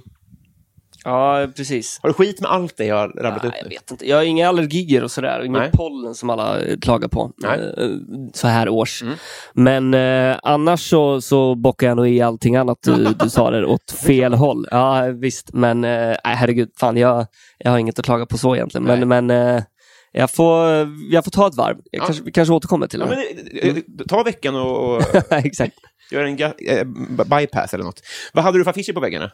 [1.04, 2.00] Ja, precis.
[2.02, 3.76] Har du skit med allt det jag har rabblat upp Nej, jag nu?
[3.76, 4.10] vet inte.
[4.10, 5.46] Jag har inga allergier och sådär.
[5.50, 5.70] Nej.
[5.74, 7.32] pollen som alla eh, klagar på.
[7.38, 7.60] Nej.
[7.78, 7.90] eh,
[8.34, 9.02] Så här års.
[9.04, 9.14] Mm.
[9.54, 13.66] Men eh, annars så, så bockar jag nog i allting annat du, du sa där
[13.66, 14.68] åt fel håll.
[14.72, 15.54] Ja, visst.
[15.54, 17.26] Men eh, nej, herregud, fan jag,
[17.58, 18.84] jag har inget att klaga på så egentligen.
[18.86, 19.64] Men, men eh,
[20.12, 20.68] jag, får,
[21.12, 21.78] jag får ta ett varv.
[21.92, 22.06] Jag Ja.
[22.06, 23.74] kanske, vi kanske återkommer till Ja, det.
[23.74, 25.74] men, ta veckan och, och Exakt.
[26.12, 26.86] Gör en eh,
[27.26, 28.02] bypass eller något.
[28.34, 29.32] Vad hade du för affischer på väggarna?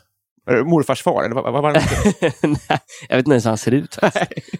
[0.65, 1.23] Morfars far?
[1.23, 1.83] Eller vad, vad var det?
[2.47, 3.97] Nej, jag vet inte ens hur han ser ut.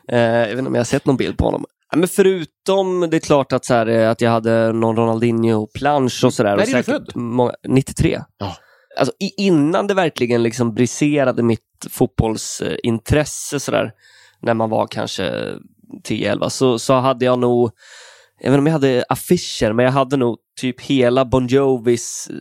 [0.07, 1.65] Eh, jag vet inte om jag har sett någon bild på honom.
[1.91, 6.23] Ja, Men förutom det är klart att, så här, eh, att jag hade någon Ronaldinho-plansch
[6.23, 6.55] och sådär.
[6.55, 7.11] När och är du född?
[7.15, 8.21] Många, 93.
[8.37, 8.55] Ja.
[8.99, 13.91] Alltså, innan det verkligen liksom briserade mitt fotbollsintresse sådär,
[14.41, 15.53] när man var kanske
[16.07, 17.71] 10-11, så, så hade jag nog,
[18.39, 22.29] jag vet inte om jag hade affischer, men jag hade nog typ hela Bon Jovis
[22.29, 22.35] eh,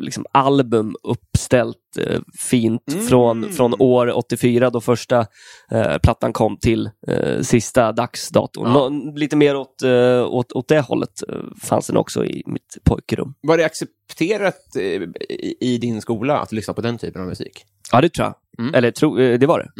[0.00, 3.06] liksom, album uppställt eh, fint Mm.
[3.06, 5.26] från, från år 84 då första
[5.70, 8.66] eh, plattan kom till eh, sista dagsdatorn.
[8.66, 8.88] Ja.
[8.88, 12.78] Nå, lite mer åt, eh, åt, åt det hållet eh, fanns den också i mitt
[12.84, 13.34] pojkrum.
[13.40, 17.64] Var det accepterat i, i din skola att lyssna på den typen av musik?
[17.92, 18.34] Ja, det tror jag.
[18.64, 18.74] Mm.
[18.74, 19.70] Eller tro, det var det.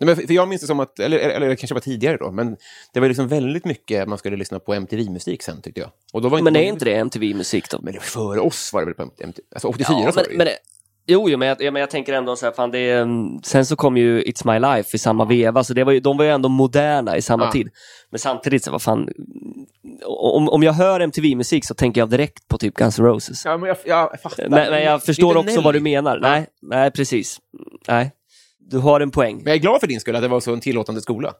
[0.00, 2.16] Nej, men för jag minns det som att, eller, eller, eller det kanske var tidigare
[2.16, 2.56] då, men
[2.92, 5.90] det var liksom väldigt mycket man skulle lyssna på MTV-musik sen tyckte jag.
[6.12, 7.78] Och då var Men är inte det MTV-musik då?
[7.82, 9.32] Men före oss var det väl på MTV?
[9.54, 10.56] Alltså 84 Ja, men, men det,
[11.06, 13.42] jo, jo men, jag, ja, men jag tänker ändå så här, fan det är, mm,
[13.42, 16.16] sen så kom ju It's My Life i samma veva, så det var ju, de
[16.16, 17.52] var ju ändå moderna i samma Ja.
[17.52, 17.68] tid.
[18.10, 19.08] Men samtidigt, så vad fan,
[20.06, 23.44] om, om jag hör MTV-musik så tänker jag direkt på typ Guns N' Roses.
[23.44, 24.48] Ja, men jag, jag fattar.
[24.48, 25.94] Men, men jag förstår också vad du Nelly.
[25.96, 26.18] menar.
[26.20, 27.38] Nej, nej, precis.
[27.88, 28.12] Nej,
[28.72, 29.36] du har en poäng.
[29.36, 31.34] Men jag är glad för din skull att det var så en tillåtande skola,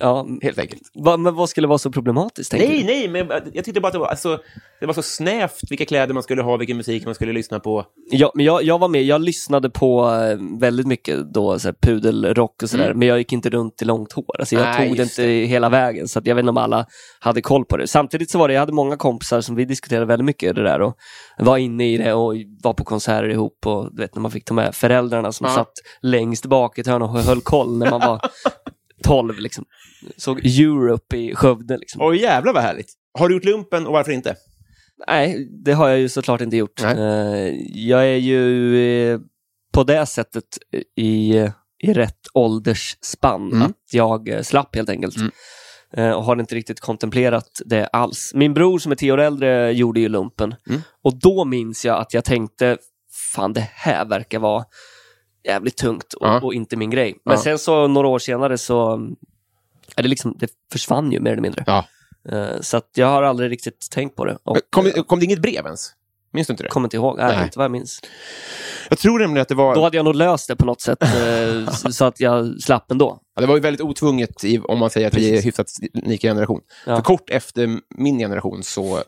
[0.00, 0.82] Ja, helt enkelt.
[0.94, 2.52] va, men vad skulle vara så problematiskt?
[2.52, 2.84] Nej, du?
[2.84, 4.38] nej, men jag, jag tyckte bara att det var, alltså,
[4.80, 7.84] det var så snävt vilka kläder man skulle ha, vilken musik man skulle lyssna på.
[8.10, 11.74] Ja, men jag, jag var med, jag lyssnade på eh, väldigt mycket då, så här,
[11.82, 12.98] pudelrock och sådär, Mm.
[12.98, 14.36] men jag gick inte runt i långt hår.
[14.38, 16.86] Alltså, jag Nej, tog det inte hela vägen, så jag vet inte om alla
[17.20, 17.86] hade koll på det.
[17.86, 20.80] Samtidigt så var det, jag hade många kompisar som vi diskuterade väldigt mycket det där
[20.82, 20.96] och
[21.38, 24.44] var inne i det och var på konserter ihop och du vet när man fick
[24.44, 25.54] ta med föräldrarna som Ja.
[25.54, 28.20] satt längst bak i ett hörn och höll koll när man var
[29.04, 29.64] 12 liksom.
[30.16, 32.00] Såg Europe i Skövde liksom.
[32.00, 32.92] Åh jävlar vad härligt.
[33.18, 34.36] Har du gjort lumpen och varför inte?
[35.06, 36.82] Nej, det har jag ju såklart inte gjort.
[36.82, 36.98] Nej.
[36.98, 37.54] Eh,
[37.88, 38.76] jag är ju
[39.12, 39.20] eh,
[39.72, 40.44] på det sättet
[40.96, 41.34] i,
[41.82, 43.62] i rätt åldersspann Mm.
[43.62, 45.16] att jag eh, slapp helt enkelt.
[45.16, 45.30] Mm.
[46.16, 48.32] Och har inte riktigt kontemplerat det alls.
[48.34, 50.54] Min bror som är tio år äldre gjorde ju lumpen.
[50.68, 50.80] Mm.
[51.04, 52.78] Och då minns jag att jag tänkte,
[53.34, 54.64] fan det här verkar vara
[55.44, 56.40] jävligt tungt och, Ja.
[56.40, 57.14] och inte min grej.
[57.24, 57.42] Men Ja.
[57.42, 58.92] sen så några år senare så,
[59.96, 61.64] är det, liksom, det försvann ju mer eller mindre.
[61.66, 61.84] Ja.
[62.28, 64.38] Eh, så jag har aldrig riktigt tänkt på det.
[64.44, 65.92] Och, Kom, kom det inget brev ens?
[66.32, 66.68] Minns du inte det?
[66.68, 67.44] Kommer inte ihåg, nej, Nej.
[67.44, 68.00] inte vad jag minns.
[68.88, 69.74] Jag tror nämligen att det var...
[69.74, 73.20] Då hade jag nog löst det på något sätt eh, så att jag slapp ändå.
[73.34, 75.46] Ja, det var ju väldigt otvunget i, om man säger att vi är Precis.
[75.46, 76.60] hyfsat lika generation.
[76.86, 76.96] Ja.
[76.96, 78.98] För kort efter min generation så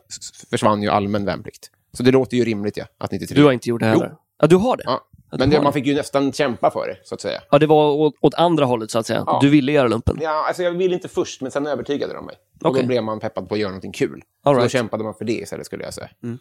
[0.49, 1.69] försvann ju allmän värnplikt.
[1.93, 3.35] Så det låter ju rimligt, ja, att 93.
[3.35, 4.11] Du har inte gjort det heller?
[4.41, 4.83] Ja, du har det?
[4.85, 5.01] Ja.
[5.31, 7.41] Men det, man fick ju nästan kämpa för det, så att säga.
[7.51, 9.23] Ja, det var åt, åt andra hållet så att säga.
[9.25, 9.39] Ja.
[9.41, 10.17] Du ville göra lumpen?
[10.21, 12.35] Ja, alltså jag ville inte först, men sen övertygade de mig.
[12.63, 12.81] Och Okej.
[12.81, 14.21] då blev man peppad på att göra någonting kul.
[14.43, 14.71] All Så då right.
[14.71, 16.09] kämpade man för det istället, skulle jag säga.
[16.23, 16.37] Mm.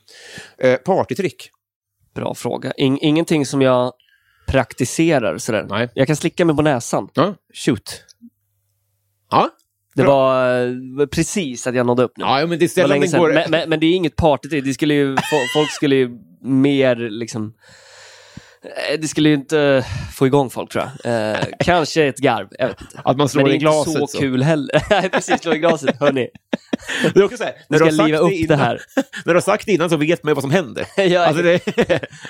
[0.59, 1.51] Eh, partytrick?
[2.15, 2.73] Bra fråga.
[2.73, 3.93] In, ingenting som jag
[4.47, 5.67] praktiserar sådär.
[5.71, 5.89] Nej.
[5.95, 7.09] Jag kan slicka mig på näsan.
[7.15, 8.03] Ja, shoot.
[9.31, 9.51] Ja,
[9.95, 10.13] Det Bra.
[10.17, 10.67] var
[11.01, 12.25] eh, precis att jag nådde upp nu.
[12.25, 13.35] ja men det är Det.
[13.35, 16.97] Men, men, men det är inget party det skulle ju, fo- Folk skulle ju mer
[16.97, 17.55] liksom...
[18.67, 21.33] eh, Det skulle ju inte få igång folk tror jag.
[21.33, 23.01] Eh, kanske ett garv, jag vet inte.
[23.05, 24.11] Att man slår Men det är i inte glaset.
[24.11, 24.83] så kul heller.
[24.91, 25.97] Nej, precis, slå i glaset.
[26.01, 26.29] Hörni,
[27.15, 28.81] Det är också så här, när, ska du liva upp det det innan, här.
[29.25, 30.87] när du har sagt det innan så vet man ju vad som händer.
[30.97, 31.61] Ja, Alltså det,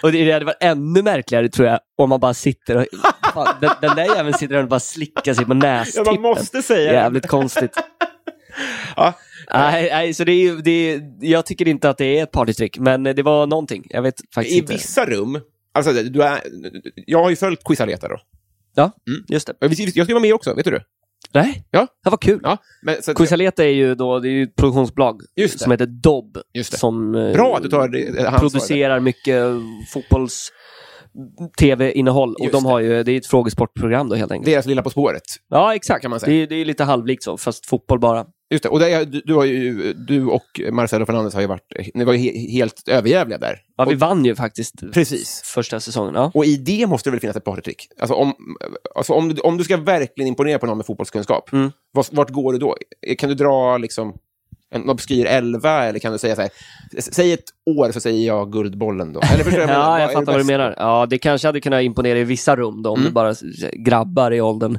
[0.02, 2.86] Och det, hade varit ännu märkligare tror jag, om man bara sitter och...
[3.34, 6.12] Fan, den, den där jäveln sitter och bara slickar sig på ja, nästippen.
[6.14, 6.98] man måste säga det.
[6.98, 7.72] Jävligt konstigt.
[8.96, 9.12] Ja.
[9.52, 12.78] Nej, nej, så det är, det är, jag tycker inte att det är ett partytrick,
[12.78, 13.86] men det var någonting.
[13.90, 14.72] Jag vet faktiskt I inte.
[14.72, 15.40] vissa rum,
[15.76, 16.40] alltså du är,
[16.94, 18.18] jag har ju följt Quizaleta då.
[18.74, 19.24] Ja, Mm.
[19.28, 19.54] just det.
[19.94, 20.82] Jag ska vara med också, vet du det?
[21.32, 21.86] Nej, Ja.
[22.04, 22.40] det var kul.
[22.42, 25.22] Ja, men, så att, Quizaleta är ju då, det är ju ett produktionsbolag
[25.56, 26.38] som heter Dobb.
[26.62, 29.44] Som eh, Bra att du tar det, producerar mycket
[29.92, 30.52] fotbolls
[31.58, 32.34] tv-innehåll.
[32.34, 34.46] Och Just de har ju, det är ett frågesportprogram då helt enkelt.
[34.52, 35.22] Deras lilla På spåret.
[35.48, 36.02] Ja, exakt.
[36.02, 36.30] kan man säga.
[36.36, 38.26] Det, är- det är lite halvlikt så, fast fotboll bara.
[38.50, 38.68] Just det.
[38.68, 41.62] Och det är, du, du, har ju, du och Marcelo Fernandes har ju varit,
[41.94, 43.58] ni var ju he, helt överjävliga där.
[43.76, 45.42] Ja, vi och, vann ju faktiskt Precis.
[45.44, 46.14] första säsongen.
[46.14, 46.30] Ja.
[46.34, 47.88] Och i det måste det väl finnas ett partytrick?
[48.00, 48.34] Alltså om,
[48.94, 51.70] alltså om, om du ska verkligen imponera på någon med fotbollskunskap, Mm.
[51.92, 52.76] vart, vart går du då?
[53.18, 54.14] Kan du dra liksom
[54.74, 56.50] en obskyr elva eller kan du säga så här,
[56.98, 57.44] säg ett
[57.78, 59.20] år så säger jag Guldbollen då?
[59.34, 59.70] Eller förstår jag?
[59.76, 60.74] Ja, jag fattar vad du menar.
[60.76, 63.08] Ja, det kanske hade kunnat imponera i vissa rum då, om Mm.
[63.08, 63.34] det bara
[63.86, 64.78] grabbar i åldern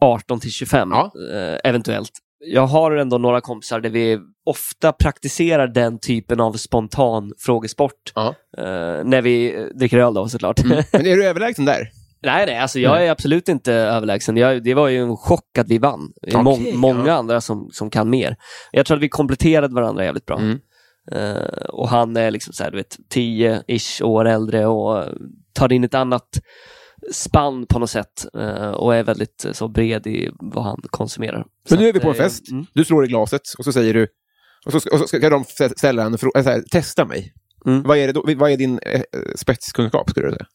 [0.00, 1.12] 18 till 25, Ja.
[1.34, 2.10] eh, eventuellt.
[2.44, 8.12] Jag har ändå några kompisar där vi ofta praktiserar den typen av spontan frågesport.
[8.16, 8.64] Eh,
[9.04, 10.64] när vi eh, dricker öl då såklart.
[10.64, 11.88] Men är du överlägsen där?
[12.22, 14.36] Nej, nej, alltså jag är absolut inte överlägsen.
[14.36, 16.12] Jag, det var ju en chock att vi vann.
[16.22, 18.36] Det är Okej, mång- många andra som, som kan mer.
[18.72, 20.38] Jag tror att vi kompletterade varandra jävligt bra.
[20.38, 20.58] Mm.
[21.12, 25.04] Eh, och han är liksom så här, du vet, 10-ish år äldre och
[25.52, 26.28] tar in ett annat
[27.12, 31.44] spann på något sätt eh, och är väldigt eh, så bred i vad han konsumerar.
[31.68, 32.66] Så Så nu är att, vi på en eh, fest, mm.
[32.74, 34.06] du slår i glaset och så säger du,
[34.66, 37.32] och så ska, och så ska de stä- ställa en fråga, så här, testa mig.
[37.66, 37.82] Mm.
[37.82, 39.02] Vad, är det då, vad är din eh,
[39.36, 40.46] spetskunskap, skulle du säga?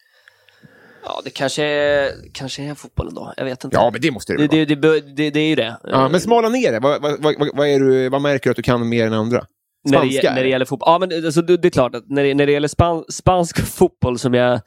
[1.05, 3.33] Ja, det kanske är, kanske är fotbollen då.
[3.37, 3.77] Jag vet inte.
[3.77, 5.77] Ja, men det måste det det, det, det, det, det är ju det.
[5.83, 6.79] Ja, men smala ner det.
[6.79, 9.45] Vad, vad, vad, vad, är du, vad märker du att du kan mer än andra?
[9.87, 10.33] när det, Spanska?
[10.35, 10.87] när det gäller fotboll.
[10.89, 13.57] Ja, men alltså, det, det är klart att när det, när det gäller span, spansk
[13.65, 14.61] fotboll som jag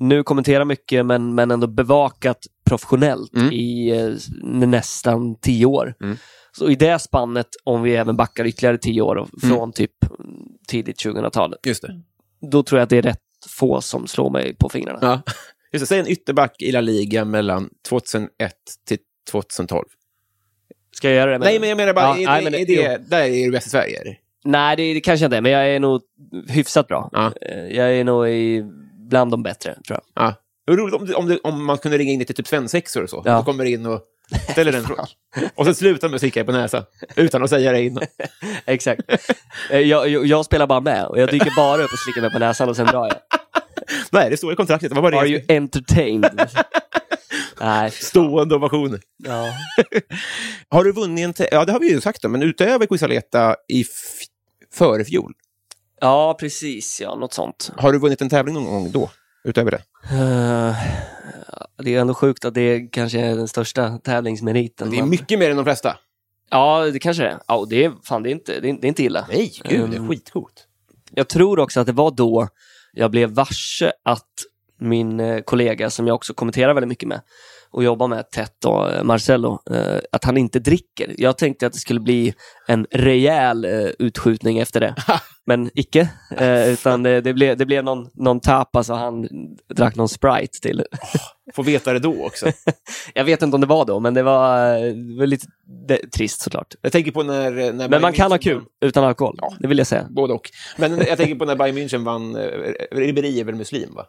[0.00, 3.52] nu kommenterar mycket men, men ändå bevakat professionellt Mm.
[3.52, 4.10] i eh,
[4.66, 5.94] nästan tio år.
[6.02, 6.16] Mm.
[6.52, 9.28] Så i det spannet, om vi även backar ytterligare tio år Mm.
[9.56, 9.90] från typ
[10.68, 12.00] tidigt 2000-tal, Just det.
[12.50, 13.18] då tror jag att det är rätt
[13.58, 14.98] få som slår mig på fingrarna.
[15.02, 15.32] Ja.
[15.72, 15.86] Just det.
[15.86, 18.28] Säg en ytterback i La Liga mellan 2001
[18.88, 18.98] till
[19.30, 19.84] 2012.
[20.96, 21.38] Ska jag göra det?
[21.38, 22.66] med- Nej, men jag menar bara, Ja, är, nej, det, men- är
[22.98, 24.16] det, där är du bäst i Sverige?
[24.44, 26.02] Nej, det, det kanske inte är, men jag är nog
[26.48, 27.08] hyfsat bra.
[27.12, 27.32] Ja.
[27.42, 28.62] Eh, Jag är nog i,
[29.10, 30.24] bland de bättre, tror jag.
[30.26, 30.34] Ja.
[30.66, 33.22] Det roligt om, om, om man kunde ringa in till typ svensexor och så.
[33.24, 33.38] Ja.
[33.38, 34.00] Du kommer in och
[34.50, 35.06] ställer en fråga.
[35.54, 36.82] Och sen slutar med att sticka dig på näsan.
[37.16, 38.04] Utan att säga det innan.
[38.66, 39.00] Exakt.
[39.70, 42.30] Eh, jag, jag, jag spelar bara med och jag dyker bara upp och slickar mig
[42.32, 43.16] på näsan och sen drar jag.
[44.10, 44.88] Nej, det står i kontraktet.
[44.90, 45.32] Det var bara Are det.
[45.32, 46.50] you entertained?
[47.60, 47.90] Nej.
[47.90, 49.00] Stående ovationer.
[49.16, 49.48] Ja.
[50.68, 51.46] Har du vunnit en...
[51.50, 53.84] Ja, det har vi ju sagt då, men utöver Quisaleta i
[54.74, 55.32] före fjol,
[56.00, 57.00] ja, precis.
[57.00, 57.70] Ja, något sånt.
[57.76, 59.10] har du vunnit en tävling någon gång då?
[59.44, 59.82] Utöver det?
[60.10, 60.74] Eh,
[61.84, 64.90] det är ändå sjukt att det kanske är den största tävlingsmeriten.
[64.90, 65.96] Det är mycket mer än de flesta.
[66.50, 67.38] Ja, det kanske det är.
[67.48, 69.26] Ja, det är, fan, det är, inte, det är, det är inte illa.
[69.28, 70.08] Nej, gud, det är Mm.
[70.08, 70.66] skitcoolt.
[71.10, 72.48] Jag tror också att det var då
[72.92, 74.28] jag blev varse att
[74.80, 77.20] min eh, kollega, som jag också kommenterar väldigt mycket med
[77.72, 81.14] och jobbar med tätt, då, eh, Marcello, eh, att han inte dricker.
[81.18, 82.34] Jag tänkte att det skulle bli
[82.68, 84.94] en rejäl eh, utskjutning efter det,
[85.46, 86.08] men icke.
[86.68, 89.28] Utan det, det, blev, det blev någon, någon tapas och han
[89.74, 90.84] drack någon Sprite till.
[91.54, 92.46] Få veta det då också.
[93.14, 94.74] Jag vet inte om det var då, men det var,
[95.14, 95.46] det var lite
[95.88, 96.74] det, trist såklart.
[96.82, 97.72] Jag tänker på när...
[97.72, 99.54] när Men man kan ha kul vann- utan alkohol, Ja.
[99.60, 100.06] det vill jag säga.
[100.10, 100.50] Både och.
[100.76, 102.36] Men jag tänker på när Bayern München vann...
[102.92, 104.04] Ribéry är väl muslim, va?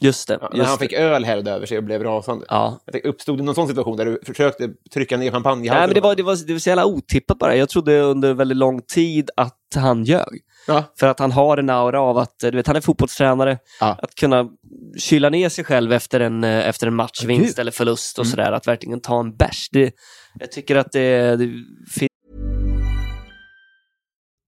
[0.00, 0.38] Just det.
[0.40, 2.46] Ja, när just han fick öl hälld över sig och blev rasande.
[2.48, 5.68] Ja, Jag tänkte, uppstod det någon sån situation där du försökte trycka ner champagne i
[5.68, 5.80] halsen?
[5.80, 7.56] Nej, men det var, det, var, det var så jävla otippat bara.
[7.56, 10.40] Jag trodde under väldigt lång tid att han ljög.
[10.66, 10.84] Ja.
[11.00, 13.58] För att han har en aura av att, du vet, han är fotbollstränare.
[13.80, 13.98] Ja.
[14.02, 14.48] Att kunna
[14.98, 17.58] kyla ner sig själv efter en, eh, efter en matchvinst Gud.
[17.58, 18.30] eller förlust och Mm.
[18.30, 18.52] sådär.
[18.52, 19.68] Att verkligen ta en bärs.
[19.72, 19.92] Det,
[20.40, 21.50] jag tycker att det, det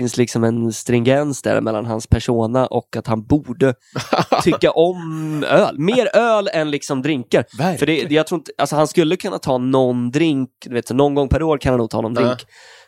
[0.00, 3.74] finns liksom en stringens där mellan hans persona och att han borde
[4.44, 5.78] tycka om öl.
[5.78, 7.44] Mer öl än liksom drinkar.
[7.58, 7.78] Verkligen.
[7.78, 11.14] För det, jag tror inte, alltså han skulle kunna ta någon drink, du vet, någon
[11.14, 12.40] gång per år kan han nog ta någon drink.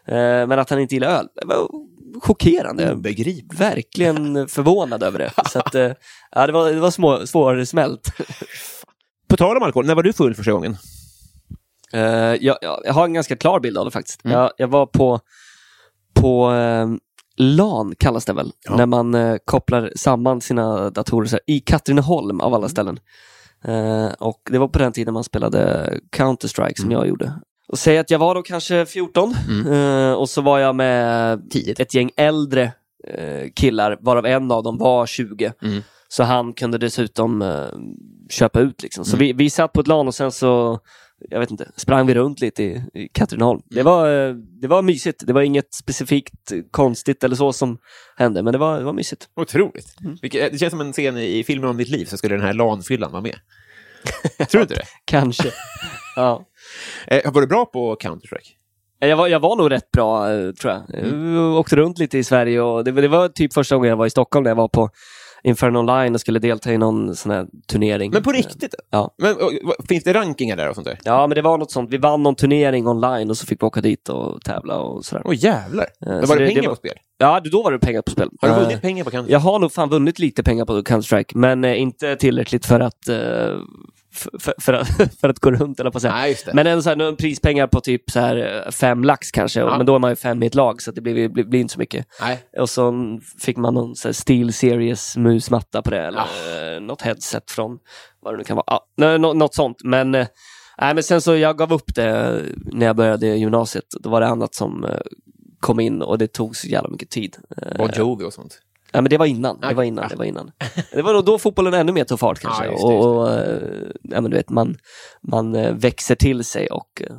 [0.08, 1.68] Eh, men att han inte gillar öl, det var
[2.22, 2.92] chockerande.
[2.92, 3.60] Obegripligt.
[3.60, 5.32] Verkligen förvånad över det.
[5.50, 5.92] Så att, eh,
[6.30, 8.12] ja, det var, det var små, svårsmält.
[9.28, 10.76] På tal om alkohol, när var du full första gången?
[11.92, 12.02] Eh,
[12.40, 14.24] jag, jag, jag har en ganska klar bild av det faktiskt.
[14.24, 14.38] Mm.
[14.38, 15.20] Jag, jag var på,
[16.14, 16.88] på eh,
[17.36, 18.76] LAN, kallas det väl, Ja.
[18.76, 22.54] när man eh, kopplar samman sina datorer här, i Katrineholm av Mm.
[22.56, 22.98] alla ställen.
[23.64, 26.98] Eh, och Det var på den tiden man spelade Counter-Strike som Mm.
[26.98, 27.32] jag gjorde.
[27.68, 29.34] Och säg att jag var då kanske 14
[29.72, 31.80] eh, och så var jag med Tidigt.
[31.80, 32.72] ett gäng äldre
[33.08, 35.52] eh, killar, varav en av dem var 20.
[35.62, 35.82] Mm.
[36.08, 37.64] Så han kunde dessutom eh,
[38.30, 38.82] köpa ut.
[38.82, 39.04] Liksom.
[39.04, 39.26] Så Mm.
[39.26, 40.78] vi, vi satt på ett LAN och sen så
[41.30, 43.60] jag vet inte, sprang vi runt lite i, i Katrineholm.
[43.60, 43.76] Mm.
[43.76, 45.26] Det, var, eh, det var mysigt.
[45.26, 47.78] Det var inget specifikt eh, konstigt eller så som
[48.16, 49.28] hände, men det var, det var mysigt.
[49.36, 50.00] Otroligt.
[50.00, 50.16] Mm.
[50.22, 52.52] Vilket, det känns som en scen i filmen om ditt liv, så skulle den här
[52.52, 53.36] LAN-fyllan vara med.
[54.50, 54.86] Tror du inte det?
[55.04, 55.52] Kanske.
[56.16, 56.46] ja.
[57.06, 58.52] Eh, var du bra på Counter-Strike?
[59.08, 60.94] jag, var, jag var nog rätt bra, eh, tror jag.
[60.94, 61.34] Mm.
[61.34, 64.06] Jag åkte runt lite i Sverige och det, det var typ första gången jag var
[64.06, 64.90] i Stockholm när jag var på
[65.44, 68.10] Inferno Online och skulle delta i någon sån här turnering.
[68.12, 68.74] Men på riktigt?
[68.90, 69.14] Ja.
[69.18, 69.52] Men, och,
[69.88, 70.98] finns det rankingar där och sånt där?
[71.04, 71.90] Ja, men det var något sånt.
[71.90, 75.22] Vi vann någon turnering online och så fick vi åka dit och tävla och sådär.
[75.26, 75.86] Åh jävlar!
[76.00, 76.94] Men så var det det- pengar det var- på spel?
[77.18, 78.28] Ja, då var det pengar på spel.
[78.40, 79.32] Har du Eh, vunnit pengar på Counter-Strike?
[79.32, 83.08] Jag har nog fan vunnit lite pengar på Counter-Strike, men eh, inte tillräckligt för att,
[83.08, 83.16] eh,
[84.14, 84.88] för, för, att,
[85.20, 86.14] för att gå runt, eller på att säga.
[86.14, 86.36] Nej.
[86.54, 89.76] Men ändå så här, nu, prispengar på typ så här, eh, fem lax kanske, Ja.
[89.76, 91.72] men då är man ju fem i ett lag, så det blir, blir, blir inte
[91.74, 92.06] så mycket.
[92.20, 92.38] Nej.
[92.58, 92.94] Och så
[93.38, 96.74] fick man någon så här Steel Series musmatta på det, eller Ah.
[96.74, 97.78] eh, något headset från
[98.22, 98.66] vad det nu kan vara.
[98.66, 99.76] Ja, nå- nå- något sånt.
[99.84, 100.28] Men, nej,
[100.94, 103.84] men sen så jag gav upp det när jag började gymnasiet.
[104.00, 104.86] Då var det annat som
[105.60, 107.36] kom in och det tog så jävla mycket tid.
[107.78, 108.58] Bon Jovi och sånt.
[108.92, 109.60] Ja, men det var innan.
[109.60, 110.08] Det var innan.
[110.08, 110.50] Det var innan.
[110.92, 112.64] Det var nog då fotbollen ännu mer tog fart kanske.
[112.64, 113.08] Ja, just det, just det.
[113.08, 114.76] och, eh, ja, men du vet, man,
[115.22, 117.16] man eh, växer till sig och eh,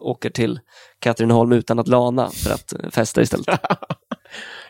[0.00, 0.60] åker till
[0.98, 3.46] Katrineholm utan att lana för att festa istället.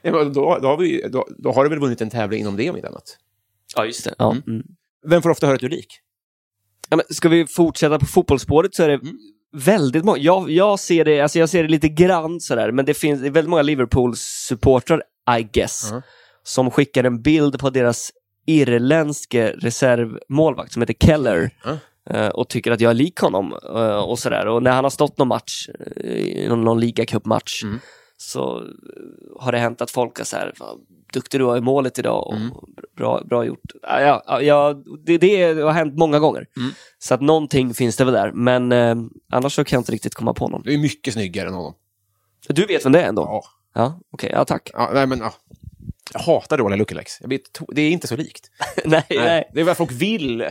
[0.03, 2.57] Ja, men då, då, har vi, då, då har du väl vunnit en tävling inom
[2.57, 3.17] det om inte annat?
[3.77, 4.15] ja, just det.
[4.19, 4.31] Ja.
[4.31, 4.43] Mm.
[4.47, 4.63] Mm.
[5.09, 5.87] Vem får ofta höra att du är lik?
[6.89, 9.17] Ja, men ska vi fortsätta på fotbollsspåret så är det Mm.
[9.53, 10.19] väldigt många.
[10.19, 13.31] Jag, jag, ser det, alltså jag ser det lite grann sådär, men det finns det
[13.31, 15.03] väldigt många Liverpool-supportrar,
[15.39, 16.03] I guess, Mhm.
[16.43, 18.11] som skickar en bild på deras
[18.47, 21.51] irländske reservmålvakt som heter Keller.
[22.11, 24.47] Eh, och tycker att jag är lik honom eh, och sådär.
[24.47, 25.69] Och när han har stått någon match,
[26.05, 27.79] eh, någon, någon ligacupmatch, Mm.
[28.17, 28.63] så
[29.41, 30.79] har det hänt att folk har så här, "Fan,
[31.13, 32.51] duktig du var i målet idag och Mm.
[32.97, 33.61] bra, bra gjort.
[33.83, 36.47] Ja, ja, ja, ja, det, det har hänt många gånger.
[36.57, 36.71] Mm.
[36.99, 38.97] Så att någonting finns det väl där, men eh,
[39.33, 40.63] annars så kan jag inte riktigt komma på någon.
[40.63, 41.75] Du är mycket snyggare än honom.
[42.49, 43.23] Du vet vem det är ändå?
[43.23, 43.43] Ja.
[43.75, 44.71] Ja, okej, ja tack.
[44.73, 45.35] ja nej, men, ja.
[46.13, 46.77] Jag hatar dåliga
[47.29, 48.51] blir to- Det är inte så likt.
[48.85, 49.51] nej, nej.
[49.55, 50.41] Det är vad folk vill.
[50.41, 50.49] Eh,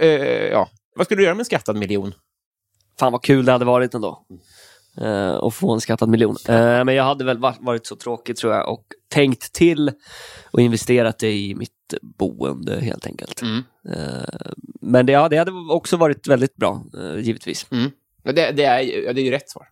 [0.00, 0.08] eh,
[0.48, 0.68] ja.
[0.96, 2.14] Vad skulle du göra med en skattad miljon?
[2.98, 4.26] Fan vad kul det hade varit ändå.
[5.00, 6.36] Uh, att få en skattad miljon.
[6.48, 9.92] Eh, men jag hade väl varit, så tråkig tror jag och tänkt till
[10.50, 13.42] och investerat det i mitt boende helt enkelt.
[13.42, 13.62] Mm.
[13.92, 17.66] Eh, men det, ja, det hade också varit väldigt bra, eh, givetvis.
[17.70, 17.90] Mm.
[18.22, 19.66] Det, det, är, det är ju rätt svar.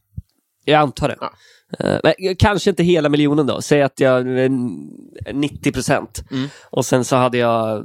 [0.64, 1.16] Jag antar det.
[1.20, 1.32] Ja.
[1.78, 3.60] Men kanske inte hela miljonen då.
[3.62, 4.44] Säg att jag...
[4.44, 4.50] eh,
[5.32, 6.24] 90 procent.
[6.30, 6.48] Mm.
[6.70, 7.84] Och sen så hade jag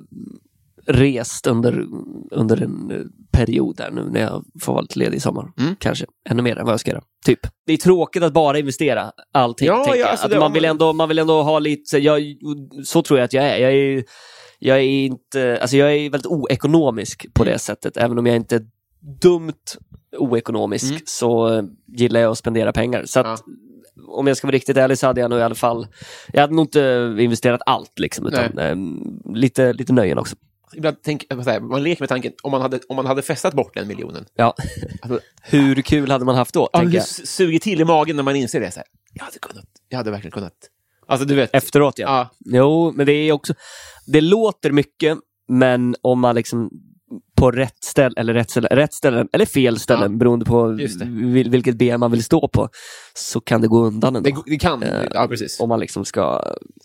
[0.88, 1.86] rest under,
[2.32, 2.98] under en eh,
[3.32, 5.48] period där nu när jag får vara lite ledig i sommar.
[5.60, 5.76] Mm.
[5.80, 7.04] Kanske ännu mer än vad jag ska göra.
[7.26, 7.40] Typ.
[7.66, 9.68] Det är tråkigt att bara investera allting.
[9.68, 11.98] Ja, ja, alltså det- man, vill ändå, man vill ändå ha lite...
[11.98, 12.22] Jag,
[12.86, 13.58] så tror jag att jag är.
[13.58, 14.04] Jag är,
[14.60, 15.58] jag är inte...
[15.62, 17.98] Alltså jag är väldigt oekonomisk på det sättet.
[17.98, 18.66] Även om jag inte är
[19.22, 19.54] dumt
[20.18, 21.02] oekonomisk Mm.
[21.06, 21.62] så
[21.98, 23.04] gillar jag att spendera pengar.
[23.06, 23.42] Så att,
[24.08, 25.88] om jag ska vara riktigt ärlig så hade jag nog i alla fall,
[26.34, 28.76] jag hade nog inte investerat allt liksom, utan eh,
[29.36, 30.36] lite, lite nöjen också.
[30.74, 31.26] Ibland tänk,
[31.62, 34.26] man leker med tanken, om man hade, om man hade festat bort den miljonen.
[34.36, 34.56] Ja.
[35.02, 36.70] Alltså, Hur kul hade man haft då?
[36.74, 38.72] ja, det suger till i magen när man inser det.
[38.72, 39.66] Så här, jag hade kunnat.
[39.90, 40.54] Jag hade verkligen kunnat.
[41.08, 41.50] Alltså, du vet.
[41.54, 42.08] Efteråt ja.
[42.08, 42.30] Ja.
[42.58, 43.54] Jo, men det är också,
[44.08, 46.70] det låter mycket, men om man liksom
[47.38, 50.18] på rätt ställe, eller rätt ställe, rätt ställen, eller fel ställen, Ja.
[50.18, 52.70] beroende på vil, vilket ben man vill stå på,
[53.14, 54.30] så kan det gå undan ändå.
[54.30, 54.84] Det, det kan.
[54.84, 55.60] Eh, ja, precis.
[55.60, 56.44] om man liksom ska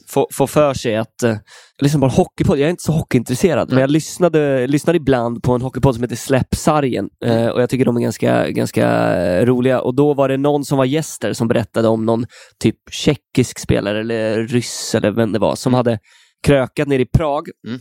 [0.08, 1.22] få, få för sig att...
[1.22, 1.36] Eh,
[1.78, 5.62] på en hockeypodd, jag är inte så hockeyintresserad, men jag lyssnade, lyssnade ibland på en
[5.62, 9.80] hockeypodd som heter Släpp sargen eh, och jag tycker de är ganska, ganska eh, roliga.
[9.80, 12.26] Och då var det någon som var gäster som berättade om någon
[12.62, 15.98] typ tjeckisk spelare eller ryss eller vem det var som hade
[16.46, 17.80] krökat ner i Prag Mm.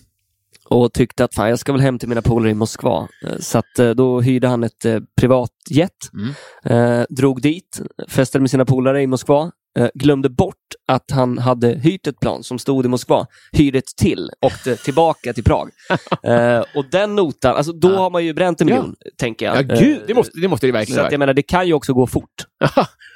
[0.69, 3.07] Och tyckte att fan, jag ska väl hem till mina polare i Moskva.
[3.27, 6.99] Eh, Så att, eh, då hyrde han ett eh, privatjet, Mm.
[6.99, 10.55] eh, drog dit, festade med sina polare i Moskva, eh, glömde bort
[10.87, 15.33] att han hade hyrt ett plan som stod i Moskva, hyrde ett till, åkte tillbaka
[15.33, 15.69] till Prag.
[16.23, 18.75] Eh, och den notan, alltså då har man ju bränt en Ja.
[18.75, 19.55] miljon, tänker jag.
[19.57, 21.73] Ja, gud, det måste det, måste det så verkligen att jag menar, det kan ju
[21.73, 22.29] också gå fort.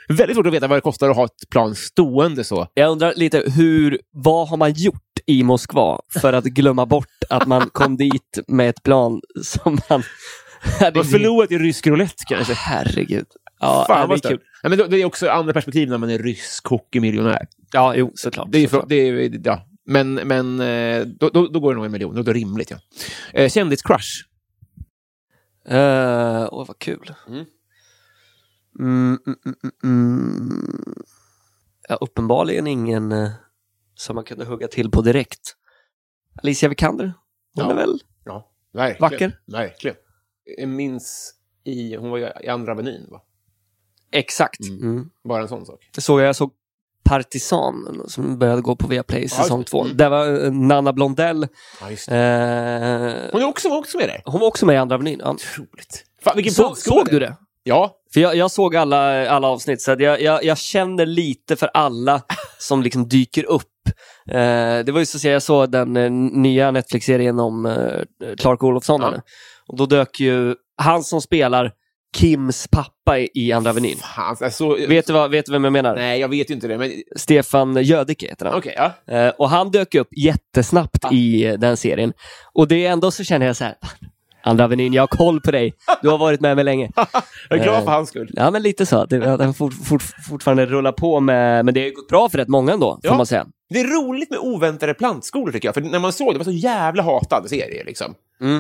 [0.10, 2.68] Väldigt svårt att veta vad det kostar att ha ett plan stående så.
[2.74, 7.48] Jag undrar lite, hur, vad har man gjort i Moskva för att glömma bort att
[7.48, 10.04] man kom dit med ett plan som man
[10.80, 12.54] har förlorat i rysk roulette kanske.
[12.54, 13.26] Herregud.
[13.60, 14.40] Ja, Fan det vad kul.
[14.64, 17.48] Ja, men det är också andra perspektiv när man är rysk hockeymiljonär.
[17.72, 18.48] Ja, jo, såklart.
[18.52, 18.90] Det är, såklart.
[18.90, 19.68] det är, ja.
[19.86, 22.16] Men, men eh, då, då, då går det nog en miljon.
[22.16, 22.72] Då är det rimligt.
[22.72, 22.78] Ja.
[23.34, 24.26] Eh, Kändiscrush.
[25.72, 27.14] Uh, åh, vad kul.
[27.28, 27.46] Mm.
[28.80, 30.96] Mm, mm, mm, mm, mm.
[31.90, 33.30] Ja, uppenbarligen ingen eh,
[33.96, 35.56] som man kunde hugga till på direkt.
[36.44, 37.14] Alicia Vikander.
[37.56, 37.72] Hon Ja.
[37.72, 39.02] är väl Ja, verkligen.
[39.12, 39.40] Vacker.
[39.46, 39.98] Verkligen.
[40.58, 41.34] Jag minns
[41.64, 43.22] i, hon var i Andra Avenyn, va?
[44.12, 44.60] exakt.
[44.60, 44.82] Mm.
[44.82, 45.10] Mm.
[45.24, 45.90] Bara en sån sak.
[45.98, 46.52] Såg jag, såg
[47.04, 49.84] Partisan som började gå på Viaplay just säsong två.
[49.84, 49.98] Mm.
[49.98, 51.48] Där var eh, Nanna Blondell.
[51.82, 54.22] Ja, Eh, Hon är också, var också med där.
[54.26, 55.20] hon var också med i Andra Avenyn.
[55.24, 55.32] Ja.
[55.32, 56.06] Otroligt.
[56.22, 57.36] Fan, vilken Så, såg du det?
[57.64, 57.98] Ja.
[58.14, 62.22] För jag, jag såg alla, alla avsnitt, så jag, jag, jag känner lite för alla
[62.60, 63.70] som liksom dyker upp.
[64.32, 68.64] Eh, det var ju så att jag såg den eh, nya Netflix-serien om eh, Clark
[68.64, 69.02] Olofsson.
[69.02, 69.14] Ja.
[69.68, 71.72] Och då dök ju han som spelar
[72.18, 73.98] Kims pappa i, Andra Avenyn.
[74.18, 75.96] Alltså, Vet du, vad, vet du vem jag menar?
[75.96, 76.78] Nej, jag vet ju inte det.
[76.78, 78.56] Men Stefan Jödicke heter han.
[78.56, 79.32] okej, ja.
[79.38, 81.12] Och han dök upp jättesnabbt Ah.
[81.14, 82.14] i den serien.
[82.54, 83.76] Och det är ändå så känner jag så här,
[84.46, 85.74] Andra Avenyn, jag har koll på dig.
[86.02, 86.90] Du har varit med mig länge.
[87.50, 88.30] Jag är glad Eh, för hans skull.
[88.34, 88.98] Ja, men lite så.
[88.98, 92.48] Att den fort, fort, fortfarande rullar på med, men det har gått bra för rätt
[92.48, 93.10] många ändå, Ja.
[93.10, 93.46] får man säga.
[93.70, 95.74] Det är roligt med oväntade plantskolor tycker jag.
[95.76, 98.16] För när man såg det, var så jävla hatad serie liksom.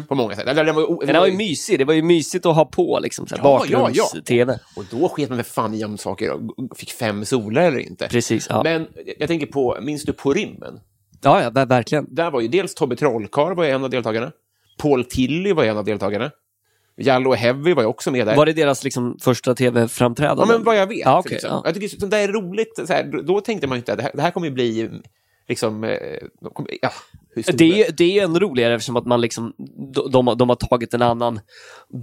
[0.07, 0.45] På många sätt.
[0.45, 3.37] Den var, Den var ju mysig, det var ju mysigt att ha på liksom, Ja,
[3.43, 3.79] ja, ja.
[3.79, 4.59] bakgrunds-tv.
[4.75, 8.07] och då sket man för fan i om saker och fick fem solar eller inte.
[8.07, 8.63] Precis, ja.
[8.63, 8.87] Men
[9.19, 10.79] jag tänker på, minns du På rymmen?
[11.21, 12.15] Ja, ja, ver- verkligen.
[12.15, 14.31] Där var ju dels Tobbe Trollkarl var en av deltagarna.
[14.77, 16.31] Paul Tilly var en av deltagarna.
[16.97, 18.35] Jallo Heavy var ju också med där.
[18.35, 20.43] Var det deras liksom, första tv-framträdande?
[20.43, 20.97] Ja, men vad jag vet.
[20.97, 21.49] Ja, okej, liksom.
[21.51, 21.61] ja.
[21.65, 22.79] Jag tycker sånt där är roligt.
[22.87, 24.89] Så här, då tänkte man ju inte att det här, det här kommer ju bli
[25.47, 25.83] liksom...
[25.83, 25.89] eh,
[26.81, 26.89] Ja,
[27.53, 29.53] Det är, det är ju ännu roligare eftersom att man liksom,
[30.11, 31.39] de, de, har- tagit en annan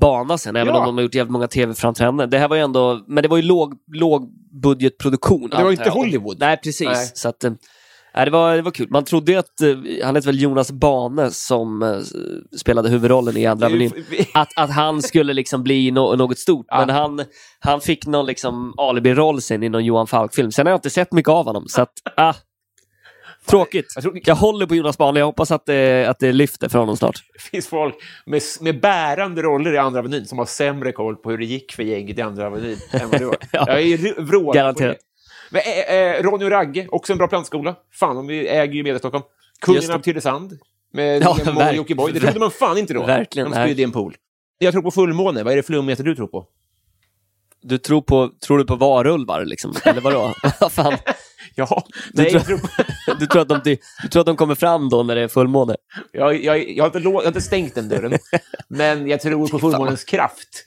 [0.01, 0.81] bana sen, även Ja.
[0.81, 2.31] om de har gjort jävligt många tv-framträdanden.
[2.31, 5.51] Det här var ju ändå, men det var ju låg, lågbudgetproduktion.
[5.51, 5.91] det var ju inte.
[5.91, 6.37] Hollywood.
[6.41, 6.87] Nej, precis.
[6.89, 7.11] Nej.
[7.15, 7.53] Så att, eh,
[8.15, 8.87] nej, det, var, det var kul.
[8.91, 11.99] Man trodde ju att, eh, han heter väl Jonas Bane som eh,
[12.61, 13.93] spelade huvudrollen i Andra Avenyn.
[14.35, 16.79] Att, att han skulle liksom bli no, något stort, Ja.
[16.87, 17.25] men han,
[17.61, 20.53] han fick någon liksom alibi-roll sen i någon Johan Falk-film.
[20.53, 22.35] Sen har jag inte sett mycket av honom, så att, ah,
[23.47, 23.87] Tråkigt.
[23.95, 26.79] Jag tror- Jag håller på Jonas Bane, jag hoppas att det, att det lyfter för
[26.79, 27.17] honom snart.
[27.35, 27.95] Det finns folk
[28.27, 31.73] med, med bärande roller i Andra Avenyn som har sämre koll på hur det gick
[31.73, 33.37] för gänget i Andra Avenyn än vad du har.
[33.53, 33.65] Ja.
[33.69, 34.97] Jag är vrål Garanterat.
[35.53, 37.75] Men, eh, eh, Ronny och Ragge, också en bra plantskola.
[37.93, 39.25] Fan, de äger ju Medelstockholm.
[39.61, 40.59] Kungen av Tylösand
[40.93, 42.13] med Ja, ja, verk- Jockiboi.
[42.13, 43.03] Det trodde man fan inte då.
[43.07, 44.17] Verkligen, De spydde i en pool.
[44.59, 45.43] Jag tror på fullmåne.
[45.43, 46.47] Vad är det flummigaste du tror på?
[47.63, 49.75] Du tror, på, tror du på varulvar, liksom?
[49.85, 50.35] Eller vadå?
[50.61, 50.95] Vad fan?
[51.55, 52.61] Ja, Du, nej, tror, tror
[53.21, 53.61] du, tror att de,
[54.03, 55.77] du tror att de kommer fram då när det är fullmåne?
[56.13, 58.19] jag, jag, jag, har inte jag har inte stängt den dörren,
[58.69, 60.65] men jag tror på fullmånens kraft.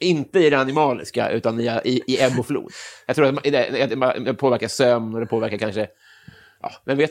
[0.00, 2.72] Inte i det animaliska, utan i, i, i ebb och flod.
[3.06, 5.86] Jag tror att det, det, påverkar sömn och det påverkar kanske,
[6.62, 7.10] ja, vem vet,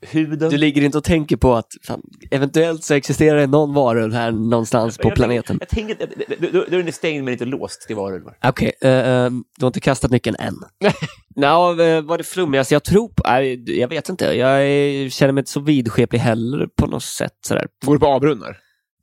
[0.00, 0.50] huden.
[0.50, 4.30] Du ligger inte och tänker på att fan, eventuellt så existerar det någon varulv här
[4.32, 5.56] någonstans på jag, planeten?
[5.60, 5.96] Jag tänker,
[6.28, 8.36] jag då- då är den stängd men inte låst till varulvar.
[8.44, 10.54] Okej, eh, eh, du har inte kastat nyckeln än?
[11.36, 13.22] Nå, eh, vad är det flummigaste jag tror på?
[13.26, 14.24] Nej, jag vet inte.
[14.24, 17.34] Jag känner mig inte så vidskeplig heller på något sätt.
[17.46, 17.66] Sådär.
[17.84, 18.58] Går du på avbrunnar?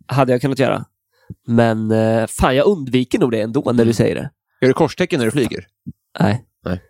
[0.07, 0.85] Hade jag kunnat göra.
[1.47, 4.29] Men eh, fan, jag undviker nog det ändå när du säger det.
[4.61, 5.65] Gör du korstecken när du flyger?
[6.19, 6.45] Nej.
[6.65, 6.81] Nej.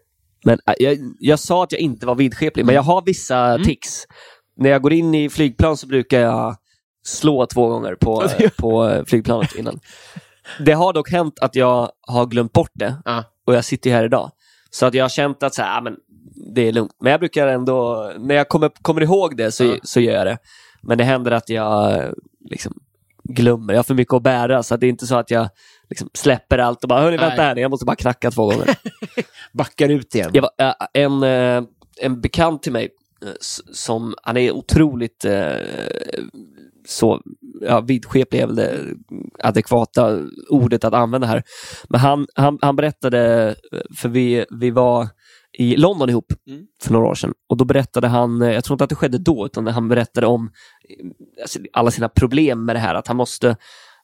[0.46, 4.06] Men äh, jag, jag sa att jag inte var vidskeplig, men jag har vissa tics.
[4.58, 6.56] När jag går in i flygplan så brukar jag
[7.06, 8.24] slå två gånger på,
[8.58, 9.80] på eh, flygplanet innan.
[10.60, 13.24] Det har dock hänt att jag har glömt bort det Ja.
[13.48, 14.32] och jag sitter ju här idag.
[14.70, 15.96] Så att jag har känt att så här, ah, men
[16.56, 16.92] det är lugnt.
[17.02, 19.76] Men jag brukar ändå, när jag kommer, kommer ihåg det så, Ja.
[19.84, 20.38] så gör jag det.
[20.84, 22.12] Men det händer att jag eh,
[22.50, 22.74] liksom
[23.30, 23.74] glömmer.
[23.74, 25.50] Jag har för mycket att bära så att det är inte så att jag
[25.90, 28.76] liksom släpper allt och bara, hörni vänta här, jag måste bara knacka två gånger.
[29.54, 30.32] Backar ut igen?
[30.34, 31.64] Var, äh, en, äh,
[32.02, 32.90] en bekant till mig,
[33.40, 35.26] s- som, han är otroligt
[36.88, 37.22] så,
[37.62, 38.80] ja, vidskeplig är väl det
[39.40, 40.20] adekvata
[40.50, 41.44] ordet att använda här.
[41.90, 43.56] Men han, han, han berättade,
[43.98, 45.08] för vi, vi var
[45.58, 46.66] i London ihop Mm.
[46.84, 47.34] för några år sedan.
[47.50, 50.28] Och då berättade han, äh, jag tror inte att det skedde då, utan han berättade
[50.28, 50.52] om
[50.90, 51.06] äh,
[51.42, 52.96] alltså, alla sina problem med det här.
[52.96, 53.50] Att han måste,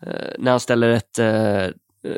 [0.05, 1.19] äh, när han ställer ett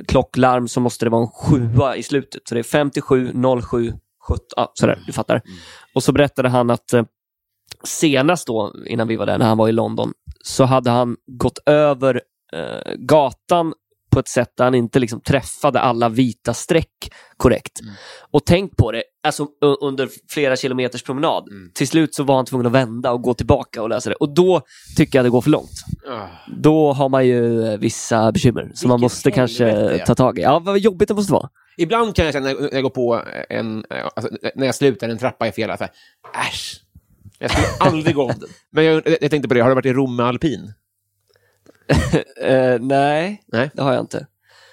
[0.07, 2.41] klocklarm så måste det vara en sjua i slutet.
[2.47, 3.31] Så det är 57,
[3.61, 3.93] 07,
[4.27, 5.41] 17, ja, sådär, du fattar.
[5.93, 7.03] Och så berättade han att eh,
[7.83, 10.13] senast då, innan vi var där, när han var i London,
[10.43, 12.21] så hade han gått över
[12.53, 13.73] eh, gatan
[14.13, 17.79] på ett sätt där han inte liksom träffade alla vita streck korrekt.
[18.31, 19.47] Och tänk på det, alltså
[19.81, 21.43] under flera kilometers promenad.
[21.73, 24.15] Till slut så var han tvungen att vända och gå tillbaka och lösa det.
[24.15, 24.61] Och då
[24.97, 25.83] tycker jag det går för långt.
[26.09, 26.27] Ah.
[26.57, 30.41] Då har man ju eh, vissa bekymmer som man måste kanske ta tag i.
[30.41, 31.49] Ja, vad jobbigt det måste vara.
[31.77, 33.85] Ibland kan jag känna när jag går på en,
[34.15, 35.89] alltså, när jag slutar en trappa i fel, här,
[36.49, 36.79] äsch.
[37.39, 38.49] Jag skulle aldrig gå om den.
[38.71, 40.73] Men jag, jag tänkte på det, har du varit i Rom med alpin?
[42.41, 43.71] Eh, nej, Nej.
[43.73, 44.27] det har jag inte.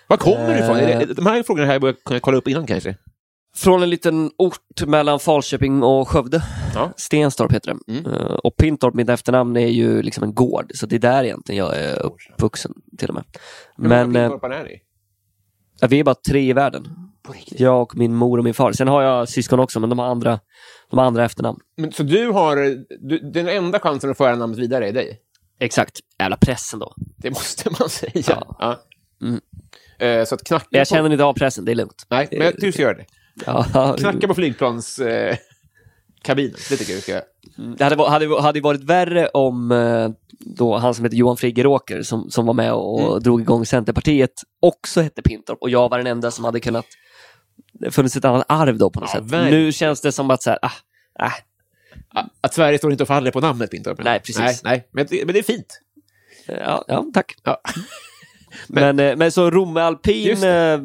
[0.06, 0.76] Var kommer du ifrån?
[0.76, 1.00] Eh.
[1.00, 2.96] De här frågorna har jag kunna kolla upp innan kanske.
[3.54, 6.42] Från en liten ort mellan Falköping och Skövde.
[6.74, 6.92] Ja.
[6.96, 7.92] Stenstorp heter det.
[7.92, 8.12] Mm.
[8.12, 10.70] Eh, och Pintorp, mitt efternamn, är ju liksom en gård.
[10.74, 13.24] Så det är där egentligen jag är uppvuxen till och med.
[13.76, 14.82] Men eh, Var är ni?
[15.80, 16.88] ja, vi är bara tre i världen.
[17.50, 18.72] Jag och min mor och min far.
[18.72, 20.40] Sen har jag syskon också, men de har andra,
[20.90, 21.58] de har andra efternamn.
[21.76, 22.56] Men, så du har,
[23.08, 25.20] du, den enda chansen att föra namnet vidare är dig?
[25.60, 25.98] Exakt.
[26.18, 26.94] Jävla pressen då.
[27.16, 28.12] Det måste man säga.
[28.26, 28.56] Ja.
[28.58, 28.80] Ja.
[29.22, 29.40] Mm.
[29.98, 30.94] Eh, så att knacka Jag på...
[30.94, 32.06] känner inte av pressen, det är lugnt.
[32.10, 33.04] Nej, men jag du ska göra det.
[33.46, 34.98] Ja, Knacka på flygplans...
[34.98, 35.36] Eh,
[36.22, 37.24] kabinen, det tycker jag du ska göra.
[37.78, 40.08] Det hade, hade, hade varit värre om eh,
[40.38, 43.22] då han som heter Johan Friggeråker som, som var med och Mm.
[43.22, 44.32] drog igång Centerpartiet
[44.62, 46.86] också hette Pintorp och jag var den enda som hade kunnat
[47.72, 49.30] det funnits ett annat arv då på något Ja, sätt.
[49.30, 49.64] verkligen.
[49.64, 50.70] Nu känns det som att så här, ah,
[51.18, 51.32] Ah,
[52.40, 53.98] Att Sverige står inte och faller på namnet Pintorp.
[54.04, 54.38] Nej, precis.
[54.38, 54.88] Nej, nej.
[54.92, 55.80] Men, det, men det är fint.
[56.46, 57.34] ja, ja, tack.
[57.44, 57.60] Ja.
[58.68, 60.80] Men, men, men så Romme Alpin, eh,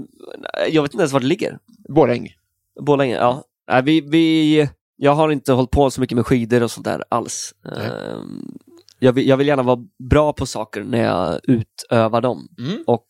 [0.70, 1.58] jag vet inte ens var det ligger.
[1.90, 2.34] Borlänge.
[2.82, 3.44] Borlänge, ja.
[3.72, 7.04] Nej, vi, vi, jag har inte hållit på så mycket med skidor och sånt där
[7.10, 7.54] alls.
[7.66, 8.58] Ehm,
[9.00, 12.48] Jag vill, jag vill gärna vara bra på saker när jag utövar dem.
[12.60, 12.84] Mm.
[12.88, 13.06] Och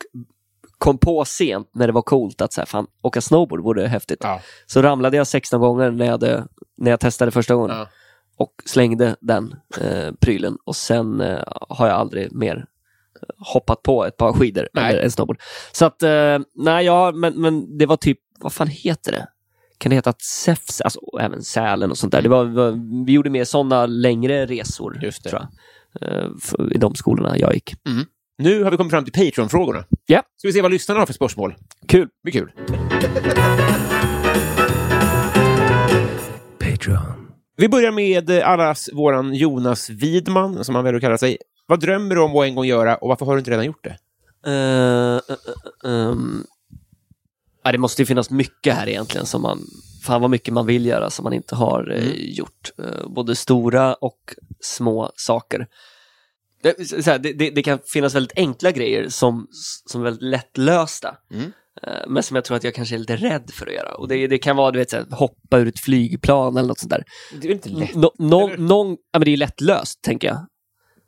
[0.77, 4.19] kom på sent när det var coolt att så här, fan, åka snowboard vore häftigt.
[4.23, 4.41] Ja.
[4.65, 6.47] Så ramlade jag 16 gånger när jag, hade,
[6.77, 7.87] när jag testade första gången Ja.
[8.37, 10.57] Och slängde den eh, prylen.
[10.63, 12.55] Och sen eh, har jag aldrig mer
[13.21, 14.91] eh, hoppat på ett par skidor Nej.
[14.93, 15.39] eller en snowboard.
[15.71, 19.27] Så att, eh, nej, ja, men, men det var typ, vad fan heter det?
[19.77, 20.13] Kan det heta
[20.43, 22.21] Säfs, alltså och även Sälen och sånt där.
[22.21, 22.45] Det var,
[23.05, 25.29] vi gjorde mer sådana längre resor, Just det.
[25.29, 25.41] tror
[26.01, 26.23] jag.
[26.25, 26.29] eh,
[26.71, 27.73] I de skolorna jag gick.
[28.37, 29.83] Nu har vi kommit fram till Patreon-frågorna.
[30.05, 31.55] Ja, Ska vi se vad lyssnarna har för spörsmål?
[31.87, 32.09] kul.
[32.23, 32.51] Blir kul.
[36.59, 37.24] Patreon.
[37.57, 41.37] Vi börjar med eh, allas våran Jonas Widman, som han väljer att kalla sig.
[41.65, 43.83] Vad drömmer du om att en gång göra och varför har du inte redan gjort
[43.83, 43.97] det?
[44.47, 46.43] Eh, eh, ehm.
[47.63, 49.59] ja, det måste ju finnas mycket här egentligen som man,
[50.03, 52.71] fan vad mycket man vill göra som man inte har eh, gjort.
[52.77, 55.67] Eh, både stora och små saker.
[56.61, 59.47] Det, här, det, det, det kan finnas väldigt enkla grejer som,
[59.85, 61.17] som är väldigt lättlösta.
[61.31, 61.51] Mm.
[61.83, 63.95] Eh, Men som jag tror att jag kanske är lite rädd för att göra.
[63.95, 66.79] Och det, det kan vara du vet, så här, hoppa ur ett flygplan eller något
[66.79, 67.03] sånt där.
[67.41, 67.95] Det är inte lätt?
[68.17, 68.57] Någon, Eller?
[68.57, 70.37] någon, ja, men det är lättlöst, tänker jag.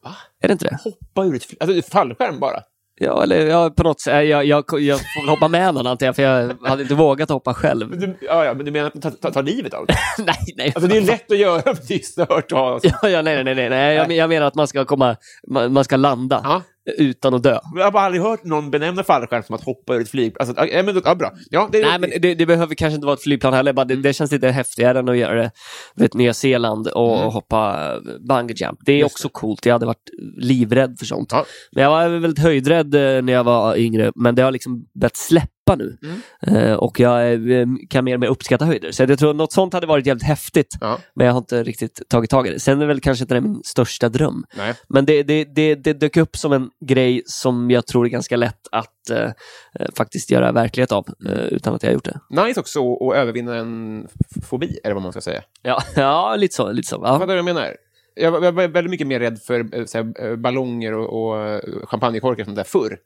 [0.03, 0.15] Va?
[0.41, 0.77] Är det inte det?
[0.83, 2.59] Hoppa ur ett fly- alltså, fallskärm bara?
[2.99, 4.27] Ja, eller ja, på något sätt.
[4.27, 7.29] Jag, jag, jag får väl hoppa med någon antar jag, för jag hade inte vågat
[7.29, 7.89] hoppa själv.
[7.89, 9.95] Men du, ja, ja, men du menar att ta, ta, ta livet av det?
[10.25, 10.71] nej, nej.
[10.75, 12.79] Alltså, det är lätt att göra, men det är stört att ha...
[12.83, 13.95] Ja, ja, nej, nej, nej, nej.
[13.95, 15.15] Jag, jag menar att man ska komma,
[15.47, 16.61] man, man ska landa Ja.
[16.97, 17.59] Utan att dö.
[17.75, 20.35] Jag har bara aldrig hört någon benämna fallskärm som att hoppa ur ett flyg.
[20.39, 21.31] Alltså, ja, men, ja, bra.
[21.49, 23.73] Ja, det, Nej, men det, det behöver kanske inte vara ett flygplan heller.
[23.73, 25.51] Bara det, det känns lite häftigare än att göra det
[25.95, 27.91] vet, Nya Zeeland och hoppa
[28.29, 28.79] bungee jump.
[28.85, 29.05] Det är Mm.
[29.05, 29.65] Just också coolt.
[29.65, 31.31] Jag hade varit livrädd för sånt.
[31.31, 31.45] Ja.
[31.71, 35.17] Men jag var väldigt höjdrädd eh, när jag var yngre, men det har liksom börjat
[35.17, 35.97] släppa nu.
[36.03, 36.57] Mm.
[36.57, 38.91] Eh, och jag eh, kan mer och mer uppskatta höjder.
[38.91, 40.77] Så jag tror något sånt hade varit jävligt häftigt.
[40.81, 40.99] Ja.
[41.13, 42.59] Men jag har inte riktigt tagit tag i det.
[42.59, 44.45] Sen är det väl kanske inte det min största dröm.
[44.57, 44.73] Nej.
[44.89, 48.37] Men det, det, det, det dök upp som en grej som jag tror är ganska
[48.37, 49.31] lätt att eh,
[49.79, 52.43] eh, faktiskt göra verklighet av eh, utan att jag har gjort det.
[52.45, 54.07] Nice också att övervinna en
[54.49, 55.41] fobi, eller vad man ska säga.
[55.61, 56.71] Ja, ja lite så.
[56.71, 57.01] Lite så.
[57.03, 57.17] Ja.
[57.17, 57.75] vad jag menar?
[58.15, 59.57] Jag var, jag var väldigt mycket mer rädd för
[59.93, 62.97] här, ballonger och, och champagnekorkar och sånt där förr.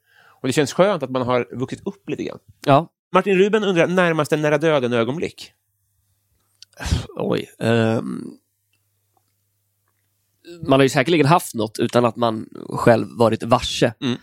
[0.42, 2.38] Och det känns skönt att man har vuxit upp lite grann.
[2.66, 2.88] ja.
[3.14, 5.52] Martin Ruben undrar närmaste nära döden-ögonblick.
[7.16, 7.50] Oj.
[7.58, 8.30] ehm.
[10.66, 13.94] man har ju säkerligen haft något utan att man själv varit varse.
[14.00, 14.18] Mm.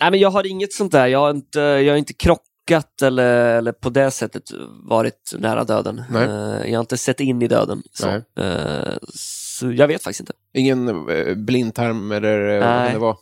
[0.00, 1.06] Nej, men jag har inget sånt där.
[1.06, 4.42] Jag har inte, jag har inte krockat eller, eller på det sättet
[4.82, 6.02] varit nära döden.
[6.10, 6.24] Nej.
[6.24, 7.82] Eh, jag har inte sett in i döden.
[7.92, 8.08] Så.
[8.42, 10.32] Eh, så jag vet faktiskt inte.
[10.52, 12.86] Ingen eh, blindtarm eller vad Nej.
[12.86, 13.16] kan det var?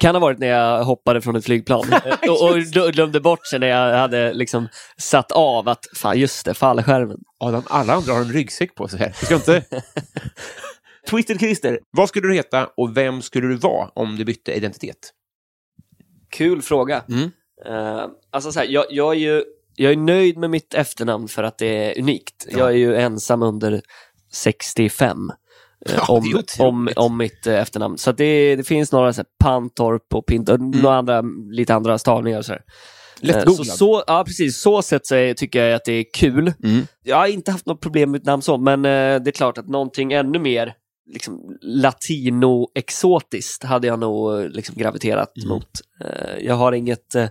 [0.00, 1.84] Kan ha varit när jag hoppade från ett flygplan
[2.28, 6.54] och, och glömde bort sig när jag hade liksom satt av att, fan just det,
[6.54, 7.18] fallskärmen.
[7.38, 9.16] Adam, alla andra har en ryggsäck på sig här.
[9.20, 9.64] Vi ska inte...
[11.10, 15.12] Twisted Christer, vad skulle du heta och vem skulle du vara om du bytte identitet?
[16.30, 17.04] Kul fråga.
[17.08, 17.30] Mm.
[17.66, 19.44] Eh, alltså så här, jag, jag, är ju,
[19.76, 22.46] jag är nöjd med mitt efternamn för att det är unikt.
[22.50, 23.82] Jag är ju ensam under
[24.32, 25.30] 65.
[25.86, 27.98] Eh, Ja, är om, om, om mitt eh, efternamn.
[27.98, 31.98] Så det, det finns några så här, Pantorp och Pint och några andra, lite andra
[31.98, 32.42] stavningar.
[32.42, 32.60] Så här.
[32.60, 33.66] Eh, så, Lättgooglad.
[33.66, 34.60] så, ja, precis.
[34.60, 36.52] Så sätt så tycker jag att det är kul.
[36.64, 36.86] Mm.
[37.02, 39.58] Jag har inte haft något problem med mitt namn så, men eh, det är klart
[39.58, 40.74] att någonting ännu mer
[41.12, 45.48] liksom, latino-exotiskt hade jag nog eh, liksom, graviterat Mm.
[45.48, 45.68] mot.
[46.00, 47.28] Eh, jag har inget eh,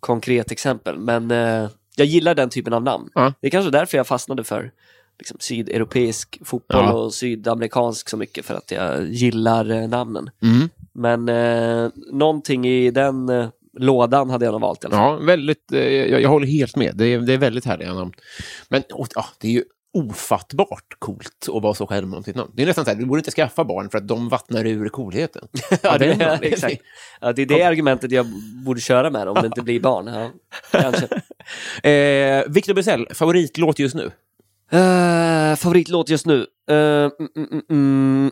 [0.00, 3.08] konkret exempel, men eh, jag gillar den typen av namn.
[3.14, 3.32] Ja.
[3.40, 4.70] Det är kanske därför jag fastnade för
[5.20, 6.92] liksom, sydeuropeisk fotboll Ja.
[6.92, 10.30] och sydamerikansk så mycket, för att jag gillar eh, namnen.
[10.42, 10.68] Mm.
[10.92, 13.48] Men eh, någonting i den eh,
[13.78, 15.20] lådan hade jag nog valt i alla fall.
[15.20, 16.96] Ja, väldigt, eh, jag, jag håller helt med.
[16.96, 18.12] Det är, det är väldigt härliga namn.
[18.68, 22.50] Men och, ja, det är ju ofattbart coolt att vara så själv om sitt namn.
[22.54, 24.88] Det är nästan så här, du borde inte skaffa barn för att de vattnar ur
[24.88, 25.48] coolheten.
[25.82, 26.82] Ja, det, är, exakt.
[27.20, 28.26] Ja, det är det argumentet jag
[28.64, 30.06] borde köra med om det inte blir barn.
[30.06, 30.30] Ja,
[30.70, 31.08] kanske.
[31.90, 34.10] Eh, Victor Bysell, favoritlåt just nu?
[34.72, 36.46] Uh, favoritlåt just nu?
[36.70, 36.76] Eh,
[37.18, 38.30] mm, mm, mm, mm.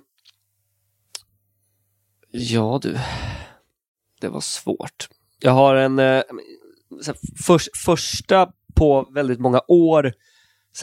[2.30, 2.98] Ja du,
[4.20, 5.08] det var svårt.
[5.40, 6.04] Jag har en uh,
[7.06, 7.16] här,
[7.46, 10.12] förs- första på väldigt många år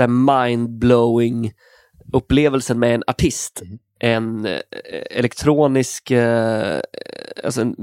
[0.07, 1.51] mind-blowing
[2.13, 3.61] upplevelsen med en artist.
[3.99, 4.61] En eh,
[5.11, 6.81] elektronisk, eh,
[7.43, 7.75] alltså en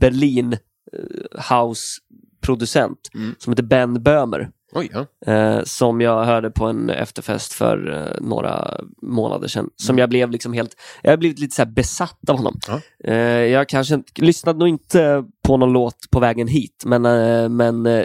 [0.00, 3.34] Berlin eh, house-producent Mm.
[3.38, 4.50] som heter Ben Böhmer.
[4.72, 5.32] Oj, ja.
[5.32, 9.70] Eh, som jag hörde på en efterfest för eh, några månader sedan.
[9.76, 12.58] Som jag blev liksom helt, jag har blivit lite så besatt av honom.
[12.68, 12.80] Ja.
[13.04, 17.48] Eh, jag kanske inte, lyssnade nog inte på någon låt på vägen hit, men, eh,
[17.48, 18.04] men eh,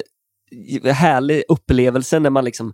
[0.84, 2.74] härlig upplevelse när man liksom,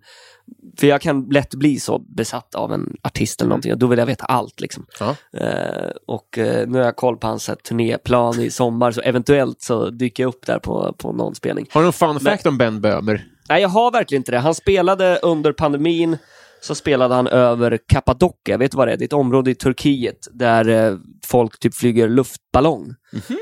[0.80, 3.99] för jag kan lätt bli så besatt av en artist eller någonting och då vill
[3.99, 4.86] jag veta allt liksom.
[4.99, 5.15] Ja.
[5.39, 9.61] Eh, och eh, nu har jag koll på hans här, turnéplan i sommar så eventuellt
[9.61, 11.67] så dyker jag upp där på, på någon spelning.
[11.71, 13.25] Har du någon fun fact om Ben Böhmer?
[13.49, 14.39] Nej, jag har verkligen inte det.
[14.39, 16.17] Han spelade under pandemin,
[16.61, 18.57] så spelade han över Kappadokia.
[18.57, 18.97] Vet du vad det är?
[18.97, 22.93] Det är ett område i Turkiet där eh, folk typ flyger luftballong.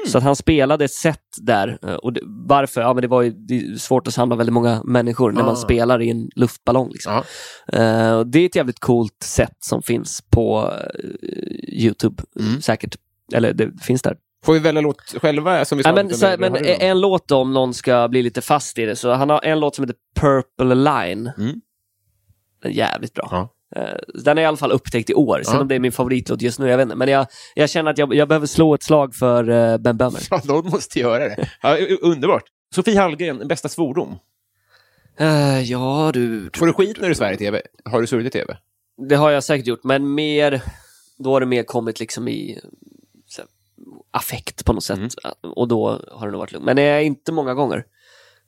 [0.08, 1.78] Så att han spelade ett set där.
[1.84, 2.82] Eh, och det, varför?
[2.82, 5.46] Ja, men det var ju det svårt att samla väldigt många människor när Ah.
[5.46, 6.90] man spelar i en luftballong.
[6.92, 7.22] Liksom.
[7.74, 12.62] Eh, och det är ett jävligt coolt set som finns på eh, Youtube, Mm.
[12.62, 12.96] säkert.
[13.34, 14.18] Eller det finns där.
[14.46, 15.66] Får vi välja låt själva?
[15.66, 18.78] Som vi Ja, men, så, men en låt då, om någon ska bli lite fast
[18.80, 18.96] i det.
[18.96, 21.32] Så han har en låt som heter Purple Line.
[21.38, 21.62] Mm.
[22.66, 23.28] Är jävligt bra.
[23.32, 23.50] Ja.
[23.82, 25.42] Eh, Den är i alla fall upptäckt i år.
[25.46, 25.62] Sen Ja.
[25.62, 26.96] om det är min favoritlåt just nu, jag vet inte.
[26.96, 30.20] Men jag, jag känner att jag, jag behöver slå ett slag för uh, Ben Böhmer.
[30.32, 31.50] Ja, någon måste göra det.
[31.62, 32.44] Ja, underbart.
[32.76, 34.16] Sofie Hallgren, bästa svordom?
[35.18, 36.50] Eh, ja, du.
[36.58, 37.62] Får du skit när du svär i tv?
[37.86, 38.58] Har du svurit i tv?
[39.10, 40.62] Det har jag säkert gjort, men mer...
[41.18, 42.60] Då har det mer kommit liksom i
[43.38, 43.46] här,
[44.12, 44.98] affekt på något sätt.
[44.98, 45.10] Mm.
[45.56, 46.66] Och då har det nog varit lugnt.
[46.66, 47.86] Men eh, inte många gånger.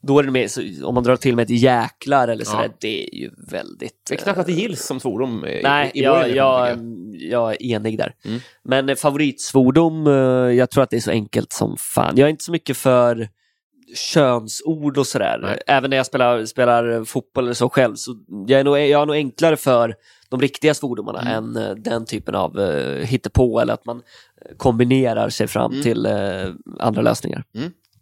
[0.01, 2.73] Då är det mer, så, om man drar till med ett jäklar eller sådär, Ja.
[2.79, 3.93] det är ju väldigt...
[4.09, 7.13] Det är knappt att det gills som svordom i, Nej, i jag, vår generation, jag,
[7.13, 8.13] tycker jag är enig där.
[8.25, 8.39] Mm.
[8.63, 10.13] Men eh, favoritsvordom, eh,
[10.57, 12.13] jag tror att det är så enkelt som fan.
[12.17, 13.29] Jag är inte så mycket för
[13.95, 15.39] könsord och sådär.
[15.41, 15.59] Nej.
[15.67, 17.95] Även när jag spelar, spelar fotboll eller så själv.
[17.95, 18.15] Så
[18.47, 19.95] jag, är nog, jag är nog enklare för
[20.29, 21.33] de riktiga svordomarna Mm.
[21.33, 25.83] än eh, den typen av uh, hittepå eller att man eh, kombinerar sig fram Mm.
[25.83, 26.13] till eh,
[26.79, 27.43] andra lösningar.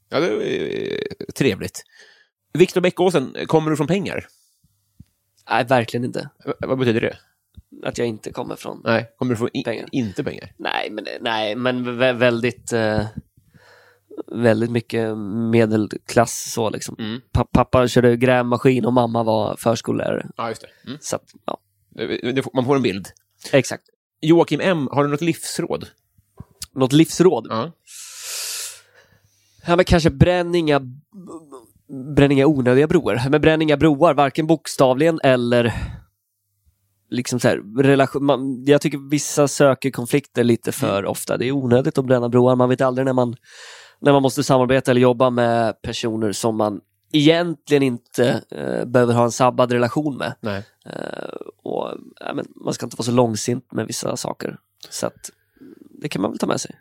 [0.10, 1.84] Ja, det är eh, trevligt.
[2.53, 4.28] Viktor Bäckåsen, kommer du från pengar?
[5.49, 6.30] Nej, verkligen inte.
[6.45, 7.18] V- Vad betyder det?
[7.88, 8.82] Att jag inte kommer från...
[8.84, 9.88] Nej, kommer du från Pengar.
[9.91, 10.51] inte pengar?
[10.58, 13.06] Nej, men, nej, men vä- väldigt, eh,
[14.32, 15.18] väldigt mycket
[15.51, 16.95] medelklass så liksom.
[16.99, 17.22] Mm.
[17.32, 20.28] Pa- pappa körde grävmaskin och mamma var förskollärare.
[20.38, 20.68] Ja, just det.
[20.89, 20.97] Mm.
[21.01, 21.58] Så att, ja,
[22.53, 23.08] Man får en bild.
[23.51, 23.84] exakt.
[24.22, 25.88] Joakim M, har du något livsråd?
[26.72, 27.47] Något livsråd?
[27.49, 27.72] Ja.
[29.68, 30.82] Ja, men kanske bränn inga,
[32.16, 33.30] bränn inga onödiga broar.
[33.30, 35.74] Men bränn inga broar, varken bokstavligen eller
[37.09, 41.38] liksom så här, relation, man, jag tycker vissa söker konflikter lite för ofta.
[41.38, 42.55] Det är onödigt att bränna broar.
[42.55, 43.36] Man vet aldrig när man,
[43.99, 49.24] när man måste samarbeta eller jobba med personer som man egentligen inte eh, behöver ha
[49.24, 50.34] en sabbad relation med.
[50.86, 54.57] Eh, och, ja, men man ska inte vara så långsint med vissa saker.
[54.89, 55.32] Så att,
[56.01, 56.76] det kan man väl ta med sig.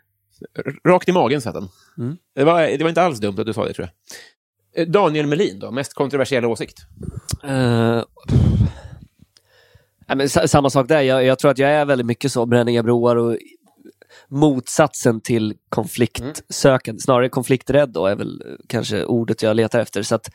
[0.87, 1.67] Rakt i magen satt den.
[1.97, 2.17] Mm.
[2.35, 3.89] Det, var, det var inte alls dumt att du sa det, tror
[4.73, 4.81] jag.
[4.81, 6.85] Eh, Daniel Melin då, mest kontroversiella åsikt?
[7.45, 8.03] Uh,
[10.07, 11.01] ja, men sa- samma sak där.
[11.01, 13.37] Jag, jag tror att jag är väldigt mycket så, bränninga broar och
[14.29, 17.01] motsatsen till konfliktsökande.
[17.01, 20.03] Snarare konflikträdd då är väl eh, kanske ordet jag letar efter.
[20.03, 20.29] Så att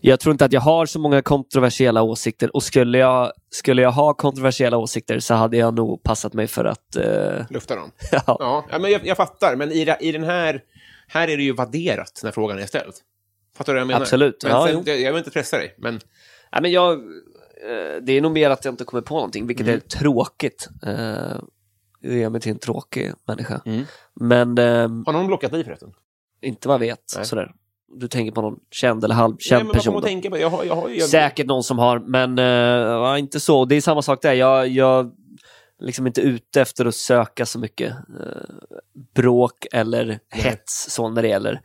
[0.00, 3.92] jag tror inte att jag har så många kontroversiella åsikter och skulle jag, skulle jag
[3.92, 6.96] ha kontroversiella åsikter så hade jag nog passat mig för att...
[6.96, 7.90] eh, Lufta dem.
[8.12, 8.22] ja.
[8.70, 10.62] Ja, men jag, jag fattar, men i, i den här...
[11.12, 12.94] Här är det ju vadderat när frågan är ställd.
[13.56, 14.00] Fattar du vad jag menar?
[14.00, 14.42] Absolut.
[14.42, 16.00] Men Ja, sen, jag, jag vill inte pressa dig, men...
[16.52, 19.66] Ja, men jag, eh, det är nog mer att jag inte kommer på någonting, vilket
[19.66, 19.76] Mm.
[19.76, 20.68] är tråkigt.
[22.04, 23.60] Eh, gör mig till en tråkig människa.
[23.64, 23.84] Mm.
[24.14, 25.92] Men ehm, Har någon blockat dig förresten?
[26.42, 27.12] inte vad jag vet.
[27.16, 27.24] Nej.
[27.24, 27.52] Sådär.
[27.94, 29.94] Du tänker på någon känd eller Nej, halvkänd person?
[29.94, 30.08] man då?
[30.08, 30.38] tänka på?
[30.38, 33.64] Jag har, jag har, jag, Säkert någon som har, men eh, inte så.
[33.64, 34.32] Det är samma sak där.
[34.32, 35.12] Jag, jag
[35.78, 38.54] liksom inte ute efter att söka så mycket eh,
[39.14, 41.60] bråk eller hets så när det gäller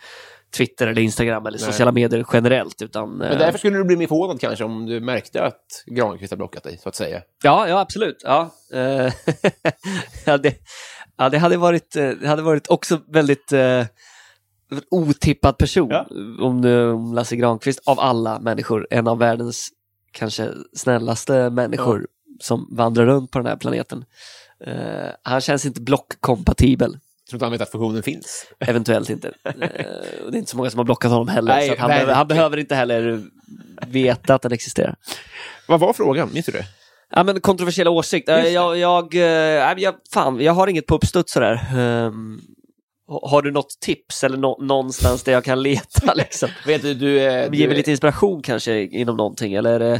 [0.57, 1.65] Twitter eller Instagram eller Nej.
[1.65, 2.81] sociala medier generellt.
[2.81, 6.31] Utan, Men eh, därför skulle du bli mer förvånad kanske om du märkte att Granqvist
[6.31, 7.21] har blockat dig, så att säga.
[7.43, 8.17] Ja, ja absolut.
[8.23, 8.79] Ja, eh,
[10.25, 10.55] ja, det,
[11.17, 13.85] ja, det hade varit, eh, det hade varit också väldigt eh,
[14.91, 16.07] otippad person Ja.
[16.41, 19.69] om, nu- om Lasse Granqvist av alla människor, en av världens
[20.11, 22.07] kanske snällaste människor
[22.41, 24.05] som vandrar runt på den här planeten.
[24.65, 26.97] Eh, han känns inte blockkompatibel,
[27.29, 28.45] tror inte han vet att funktionen finns.
[28.59, 29.31] eventuellt inte.
[29.45, 31.87] Eh, och det är inte så många som har blockat honom heller, Nej, så han,
[31.89, 33.21] behöver, han behöver inte heller
[33.87, 34.95] veta att den existerar.
[35.67, 36.29] Vad var frågan?
[36.33, 36.65] Minns du det?
[37.09, 38.29] Ja men kontroversiella åsikt.
[38.29, 38.49] Eh, det.
[38.49, 39.21] Jag, jag, eh,
[39.77, 41.59] jag, fan, jag har inget på uppstuds sådär.
[41.77, 42.41] Um,
[43.07, 46.49] har du något tips eller nå- någonstans där jag kan leta liksom?
[46.65, 49.79] Vet du, du, eh, Ge du mig lite inspiration kanske inom någonting eller?
[49.79, 49.99] eh, Eh,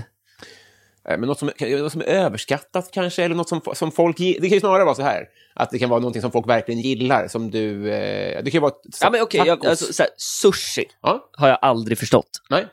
[1.08, 4.50] Men något som, något som är överskattat kanske, eller något som, som folk Det kan
[4.50, 7.52] ju snarare vara så här, att det kan vara någonting som folk verkligen gillar, som
[7.52, 7.90] du...
[7.94, 8.74] Eh, det kan ju vara...
[9.02, 9.70] Ja men okej, jag- tacos.
[9.70, 12.30] alltså, såhär, sushi Ja, har jag aldrig förstått.
[12.50, 12.66] nej.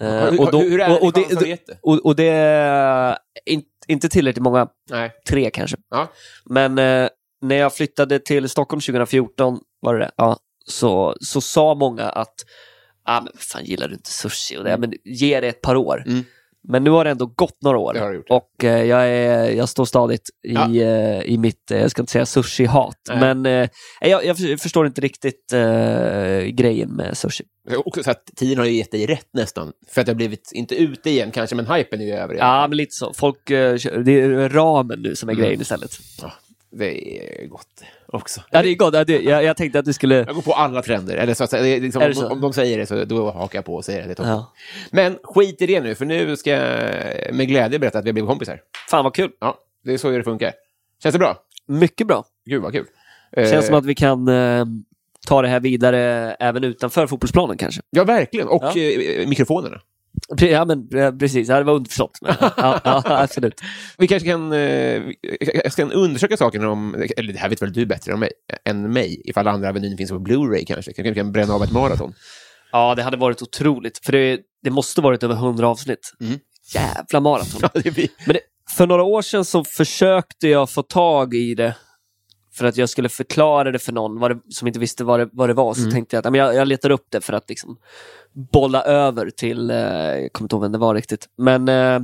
[0.00, 3.62] Eh, Hur- och, då, hur är det och, och, det, och, och det är in,
[3.88, 5.12] inte tillräckligt många, Nej.
[5.28, 5.76] tre kanske.
[5.90, 6.12] Ja.
[6.44, 7.08] Men eh,
[7.42, 10.10] när jag flyttade till Stockholm 2014, var det det?
[10.16, 12.34] Ja, så, så sa många att
[13.04, 14.56] ah, men fan gillar du inte sushi?
[14.58, 16.02] Och det, men ge det ett par år.
[16.06, 16.24] Mm.
[16.68, 20.22] Men nu har det ändå gått några år och eh, jag, är, jag står stadigt
[20.48, 20.74] i, Ja.
[20.74, 23.34] eh, i mitt, eh, jag ska inte säga sushi-hat, Nej.
[23.34, 23.68] men
[24.00, 27.44] jag, jag för- förstår inte riktigt eh, grejen med sushi.
[27.84, 29.72] Också så att tiden har ju gett dig rätt nästan.
[29.88, 32.46] För att det har blivit, inte ute igen kanske, men hypen är ju över igen.
[32.46, 33.12] Ja, men lite så.
[33.14, 35.44] Folk, det är ramen nu som är Mm.
[35.44, 35.90] grejen istället.
[36.22, 36.32] Ja,
[36.78, 38.40] det är gott också.
[38.50, 38.94] Ja, det är gott.
[38.94, 40.14] Ja, det, jag, jag tänkte att du skulle...
[40.14, 41.16] Jag går på alla trender.
[41.16, 42.26] Eller så att det liksom, det så?
[42.26, 44.14] Om, om de säger det, så då hakar jag på och säger det.
[44.14, 44.22] det.
[44.22, 44.52] Ja.
[44.90, 48.12] Men skit i det nu, för nu ska jag med glädje berätta att vi har
[48.12, 48.60] blivit kompisar.
[48.90, 49.30] Fan vad kul.
[49.40, 50.52] Ja, det är så det funkar.
[51.02, 51.36] Känns det bra?
[51.66, 52.24] Mycket bra.
[52.44, 52.86] Gud, vad kul.
[53.36, 54.64] Känns Eh, som att vi kan eh,
[55.26, 56.00] ta det här vidare
[56.40, 57.82] även utanför fotbollsplanen kanske.
[57.90, 58.48] Ja, verkligen.
[58.48, 58.80] Och Ja.
[58.80, 59.80] eh, mikrofonerna.
[60.28, 61.48] Ja, men precis.
[61.48, 62.18] Det var underförstått.
[62.56, 63.60] Ja, ja, absolut.
[63.98, 65.02] Vi kanske kan, eh,
[65.64, 68.30] jag ska undersöka sakerna om, eller det här vet väl du bättre än mig,
[68.64, 70.92] än mig ifall andra Avenyn finns på Blu-ray kanske.
[70.92, 72.14] Kanske kan bränna av ett maraton.
[72.72, 73.98] Ja, det hade varit otroligt.
[73.98, 76.12] För det, det måste varit över hundra avsnitt.
[76.20, 76.38] Mm.
[76.74, 77.60] Jävla maraton.
[77.62, 77.80] Ja.
[78.26, 78.40] Men det,
[78.76, 81.74] för några år sedan så försökte jag få tag i det
[82.58, 85.48] för att jag skulle förklara det för någon det, som inte visste vad det, vad
[85.48, 85.74] det var.
[85.74, 87.76] Så tänkte jag att men jag, jag letar upp det för att liksom
[88.52, 91.26] bolla över till, eh, jag kommer inte ihåg vem det var riktigt.
[91.38, 92.00] Men eh,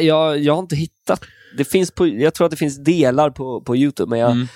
[0.00, 1.20] jag, jag har inte hittat.
[1.56, 4.46] Det finns på, jag tror att det finns delar på, på Youtube, men jag, Mm.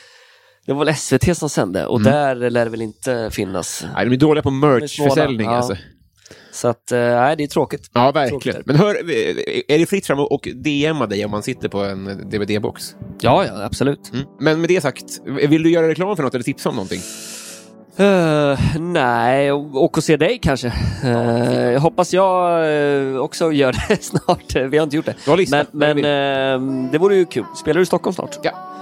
[0.67, 3.85] det var väl SVT som sände och där lär det väl inte finnas.
[3.95, 5.57] Nej, de är dåliga på merch-försäljning Ja.
[5.57, 5.77] alltså.
[6.53, 7.91] Så att, eh, nej, det är tråkigt.
[7.93, 8.33] Ja, Tråkigt.
[8.33, 8.63] verkligen.
[8.67, 8.95] Men hör,
[9.69, 12.97] är det fritt fram och DMa dig om man sitter på en DVD-box?
[13.21, 14.11] Ja, ja, absolut.
[14.13, 14.27] Mm.
[14.41, 17.01] Men med det sagt, vill du göra reklam för något eller tipsa om någonting?
[17.97, 20.73] Eh, nej, och, och se dig kanske.
[21.05, 22.67] Uh, jag hoppas jag
[23.11, 24.57] eh, också gör det snart.
[24.57, 25.47] Vi har inte gjort det.
[25.51, 27.45] Men, men eh, det vore ju kul.
[27.61, 28.39] Spelar du i Stockholm snart?
[28.43, 28.74] Ja,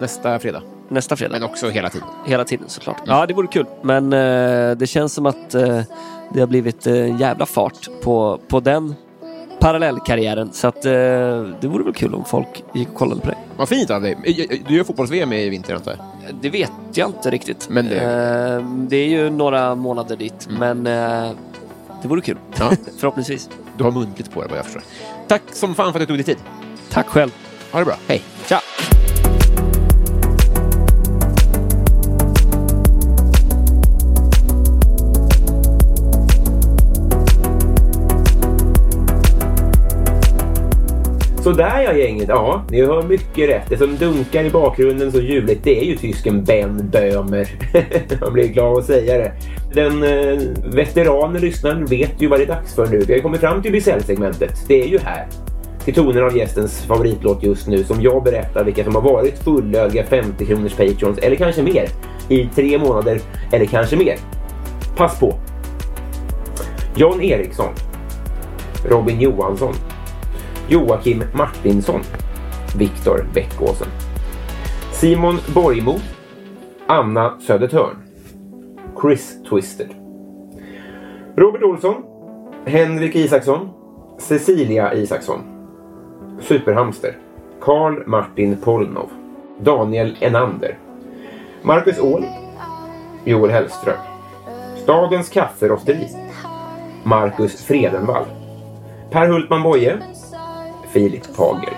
[0.00, 0.62] nästa fredag.
[0.88, 1.32] Nästa fredag?
[1.32, 2.08] Men också hela tiden.
[2.26, 3.02] Hela tiden såklart.
[3.06, 3.66] Ja, det vore kul.
[3.82, 5.80] Men eh, det känns som att eh,
[6.34, 8.94] det har blivit eh, en jävla fart på, på den
[9.60, 10.52] parallellkarriären.
[10.52, 10.92] Så att eh,
[11.60, 13.36] det vore väl kul om folk gick och kollade på det.
[13.56, 14.16] Vad fint av dig.
[14.68, 16.34] Du gör fotbolls-VM i vinter, antar jag?
[16.42, 17.68] Det vet jag inte riktigt.
[17.70, 20.48] Men det- Eh, det är ju några månader dit.
[20.58, 21.30] Men eh,
[22.02, 22.36] det vore kul.
[22.58, 22.70] Ja.
[22.98, 23.48] Förhoppningsvis.
[23.76, 24.82] Du har muntligt på det, vad jag förstår.
[25.28, 26.44] Tack som fan för att du tog dig tid.
[26.90, 27.30] Tack själv.
[27.72, 27.94] Ha det bra.
[28.08, 28.22] Hej.
[28.46, 28.60] Tja!
[41.50, 43.62] Så där ja gänget, ja ni hör mycket rätt.
[43.68, 47.48] Det som dunkar i bakgrunden så ljuvligt det är ju tysken Ben Böhmer.
[48.20, 49.32] Man blir glad att säga det.
[49.74, 50.40] Den eh,
[50.74, 52.98] veteranen lyssnaren vet ju vad det är dags för nu.
[52.98, 54.64] Vi har kommit fram till Bysell-segmentet.
[54.68, 55.26] Det är ju här.
[55.84, 60.04] Till tonen av gästens favoritlåt just nu som jag berättar vilka som har varit fullödiga
[60.04, 61.88] 50 kronors patrons eller kanske mer
[62.28, 63.20] i tre månader
[63.52, 64.16] eller kanske mer.
[64.96, 65.34] Pass på!
[66.96, 67.74] John Eriksson
[68.84, 69.74] Robin Johansson
[70.70, 72.00] Joakim Martinsson,
[72.78, 73.88] Viktor Bäckåsen,
[74.92, 75.98] Simon Borgmo,
[76.86, 77.96] Anna Södertörn,
[79.00, 79.94] Chris Twisted,
[81.36, 82.02] Robert Olsson,
[82.64, 83.68] Henrik Isaksson,
[84.18, 85.40] Cecilia Isaksson,
[86.40, 87.16] Superhamster,
[87.60, 89.10] Karl Martin Polnov,
[89.58, 90.78] Daniel Enander.
[91.62, 92.24] Marcus Åhl.
[93.24, 93.98] Joel Hellström.
[94.82, 96.08] Stadens kafferosteri.
[97.04, 98.24] Marcus Fredenvall.
[99.10, 99.98] Per Hultman Boye.
[100.92, 101.76] Filip Pager.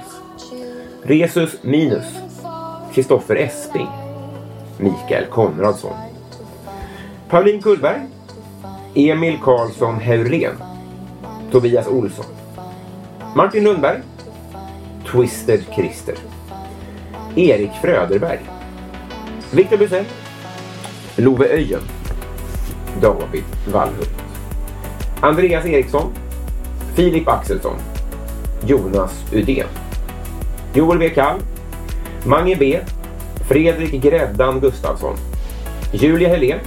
[1.04, 2.06] Resus Minus.
[2.92, 3.88] Kristoffer Esping.
[4.78, 5.96] Mikael Konradsson.
[7.28, 8.08] Pauline Kullberg.
[8.94, 10.56] Emil Karlsson Heurlen.
[11.50, 12.26] Tobias Olsson.
[13.34, 14.02] Martin Lundberg.
[15.04, 16.16] Twisted Christer.
[17.36, 18.40] Erik Fröderberg.
[19.52, 20.04] Viktor Busell,
[21.16, 21.82] Love Öjen.
[23.00, 24.10] David Wallhult.
[25.20, 26.12] Andreas Eriksson.
[26.94, 27.91] Filip Axelsson.
[28.66, 29.66] Jonas Udén.
[30.74, 31.14] Joel W.
[31.14, 31.38] Kall.
[32.26, 32.80] Mange B.
[33.48, 35.16] Fredrik Gräddan Gustafsson.
[35.92, 36.58] Julia Helén.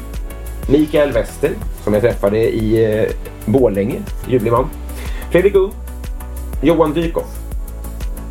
[0.70, 1.52] Mikael Wester,
[1.84, 3.10] som jag träffade i eh,
[3.46, 4.70] Borlänge, ljuvlig man.
[5.32, 5.72] Fredrik Ung.
[6.62, 7.40] Johan Dykhoff.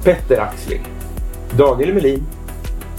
[0.04, 0.80] Petter Axling.
[1.50, 2.26] Daniel Melin.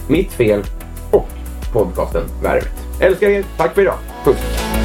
[0.07, 0.63] Mitt fel
[1.11, 1.27] och
[1.73, 2.71] podcasten Värvet.
[2.99, 3.43] Älskar er.
[3.57, 3.97] Tack för idag.
[4.23, 4.84] Puss.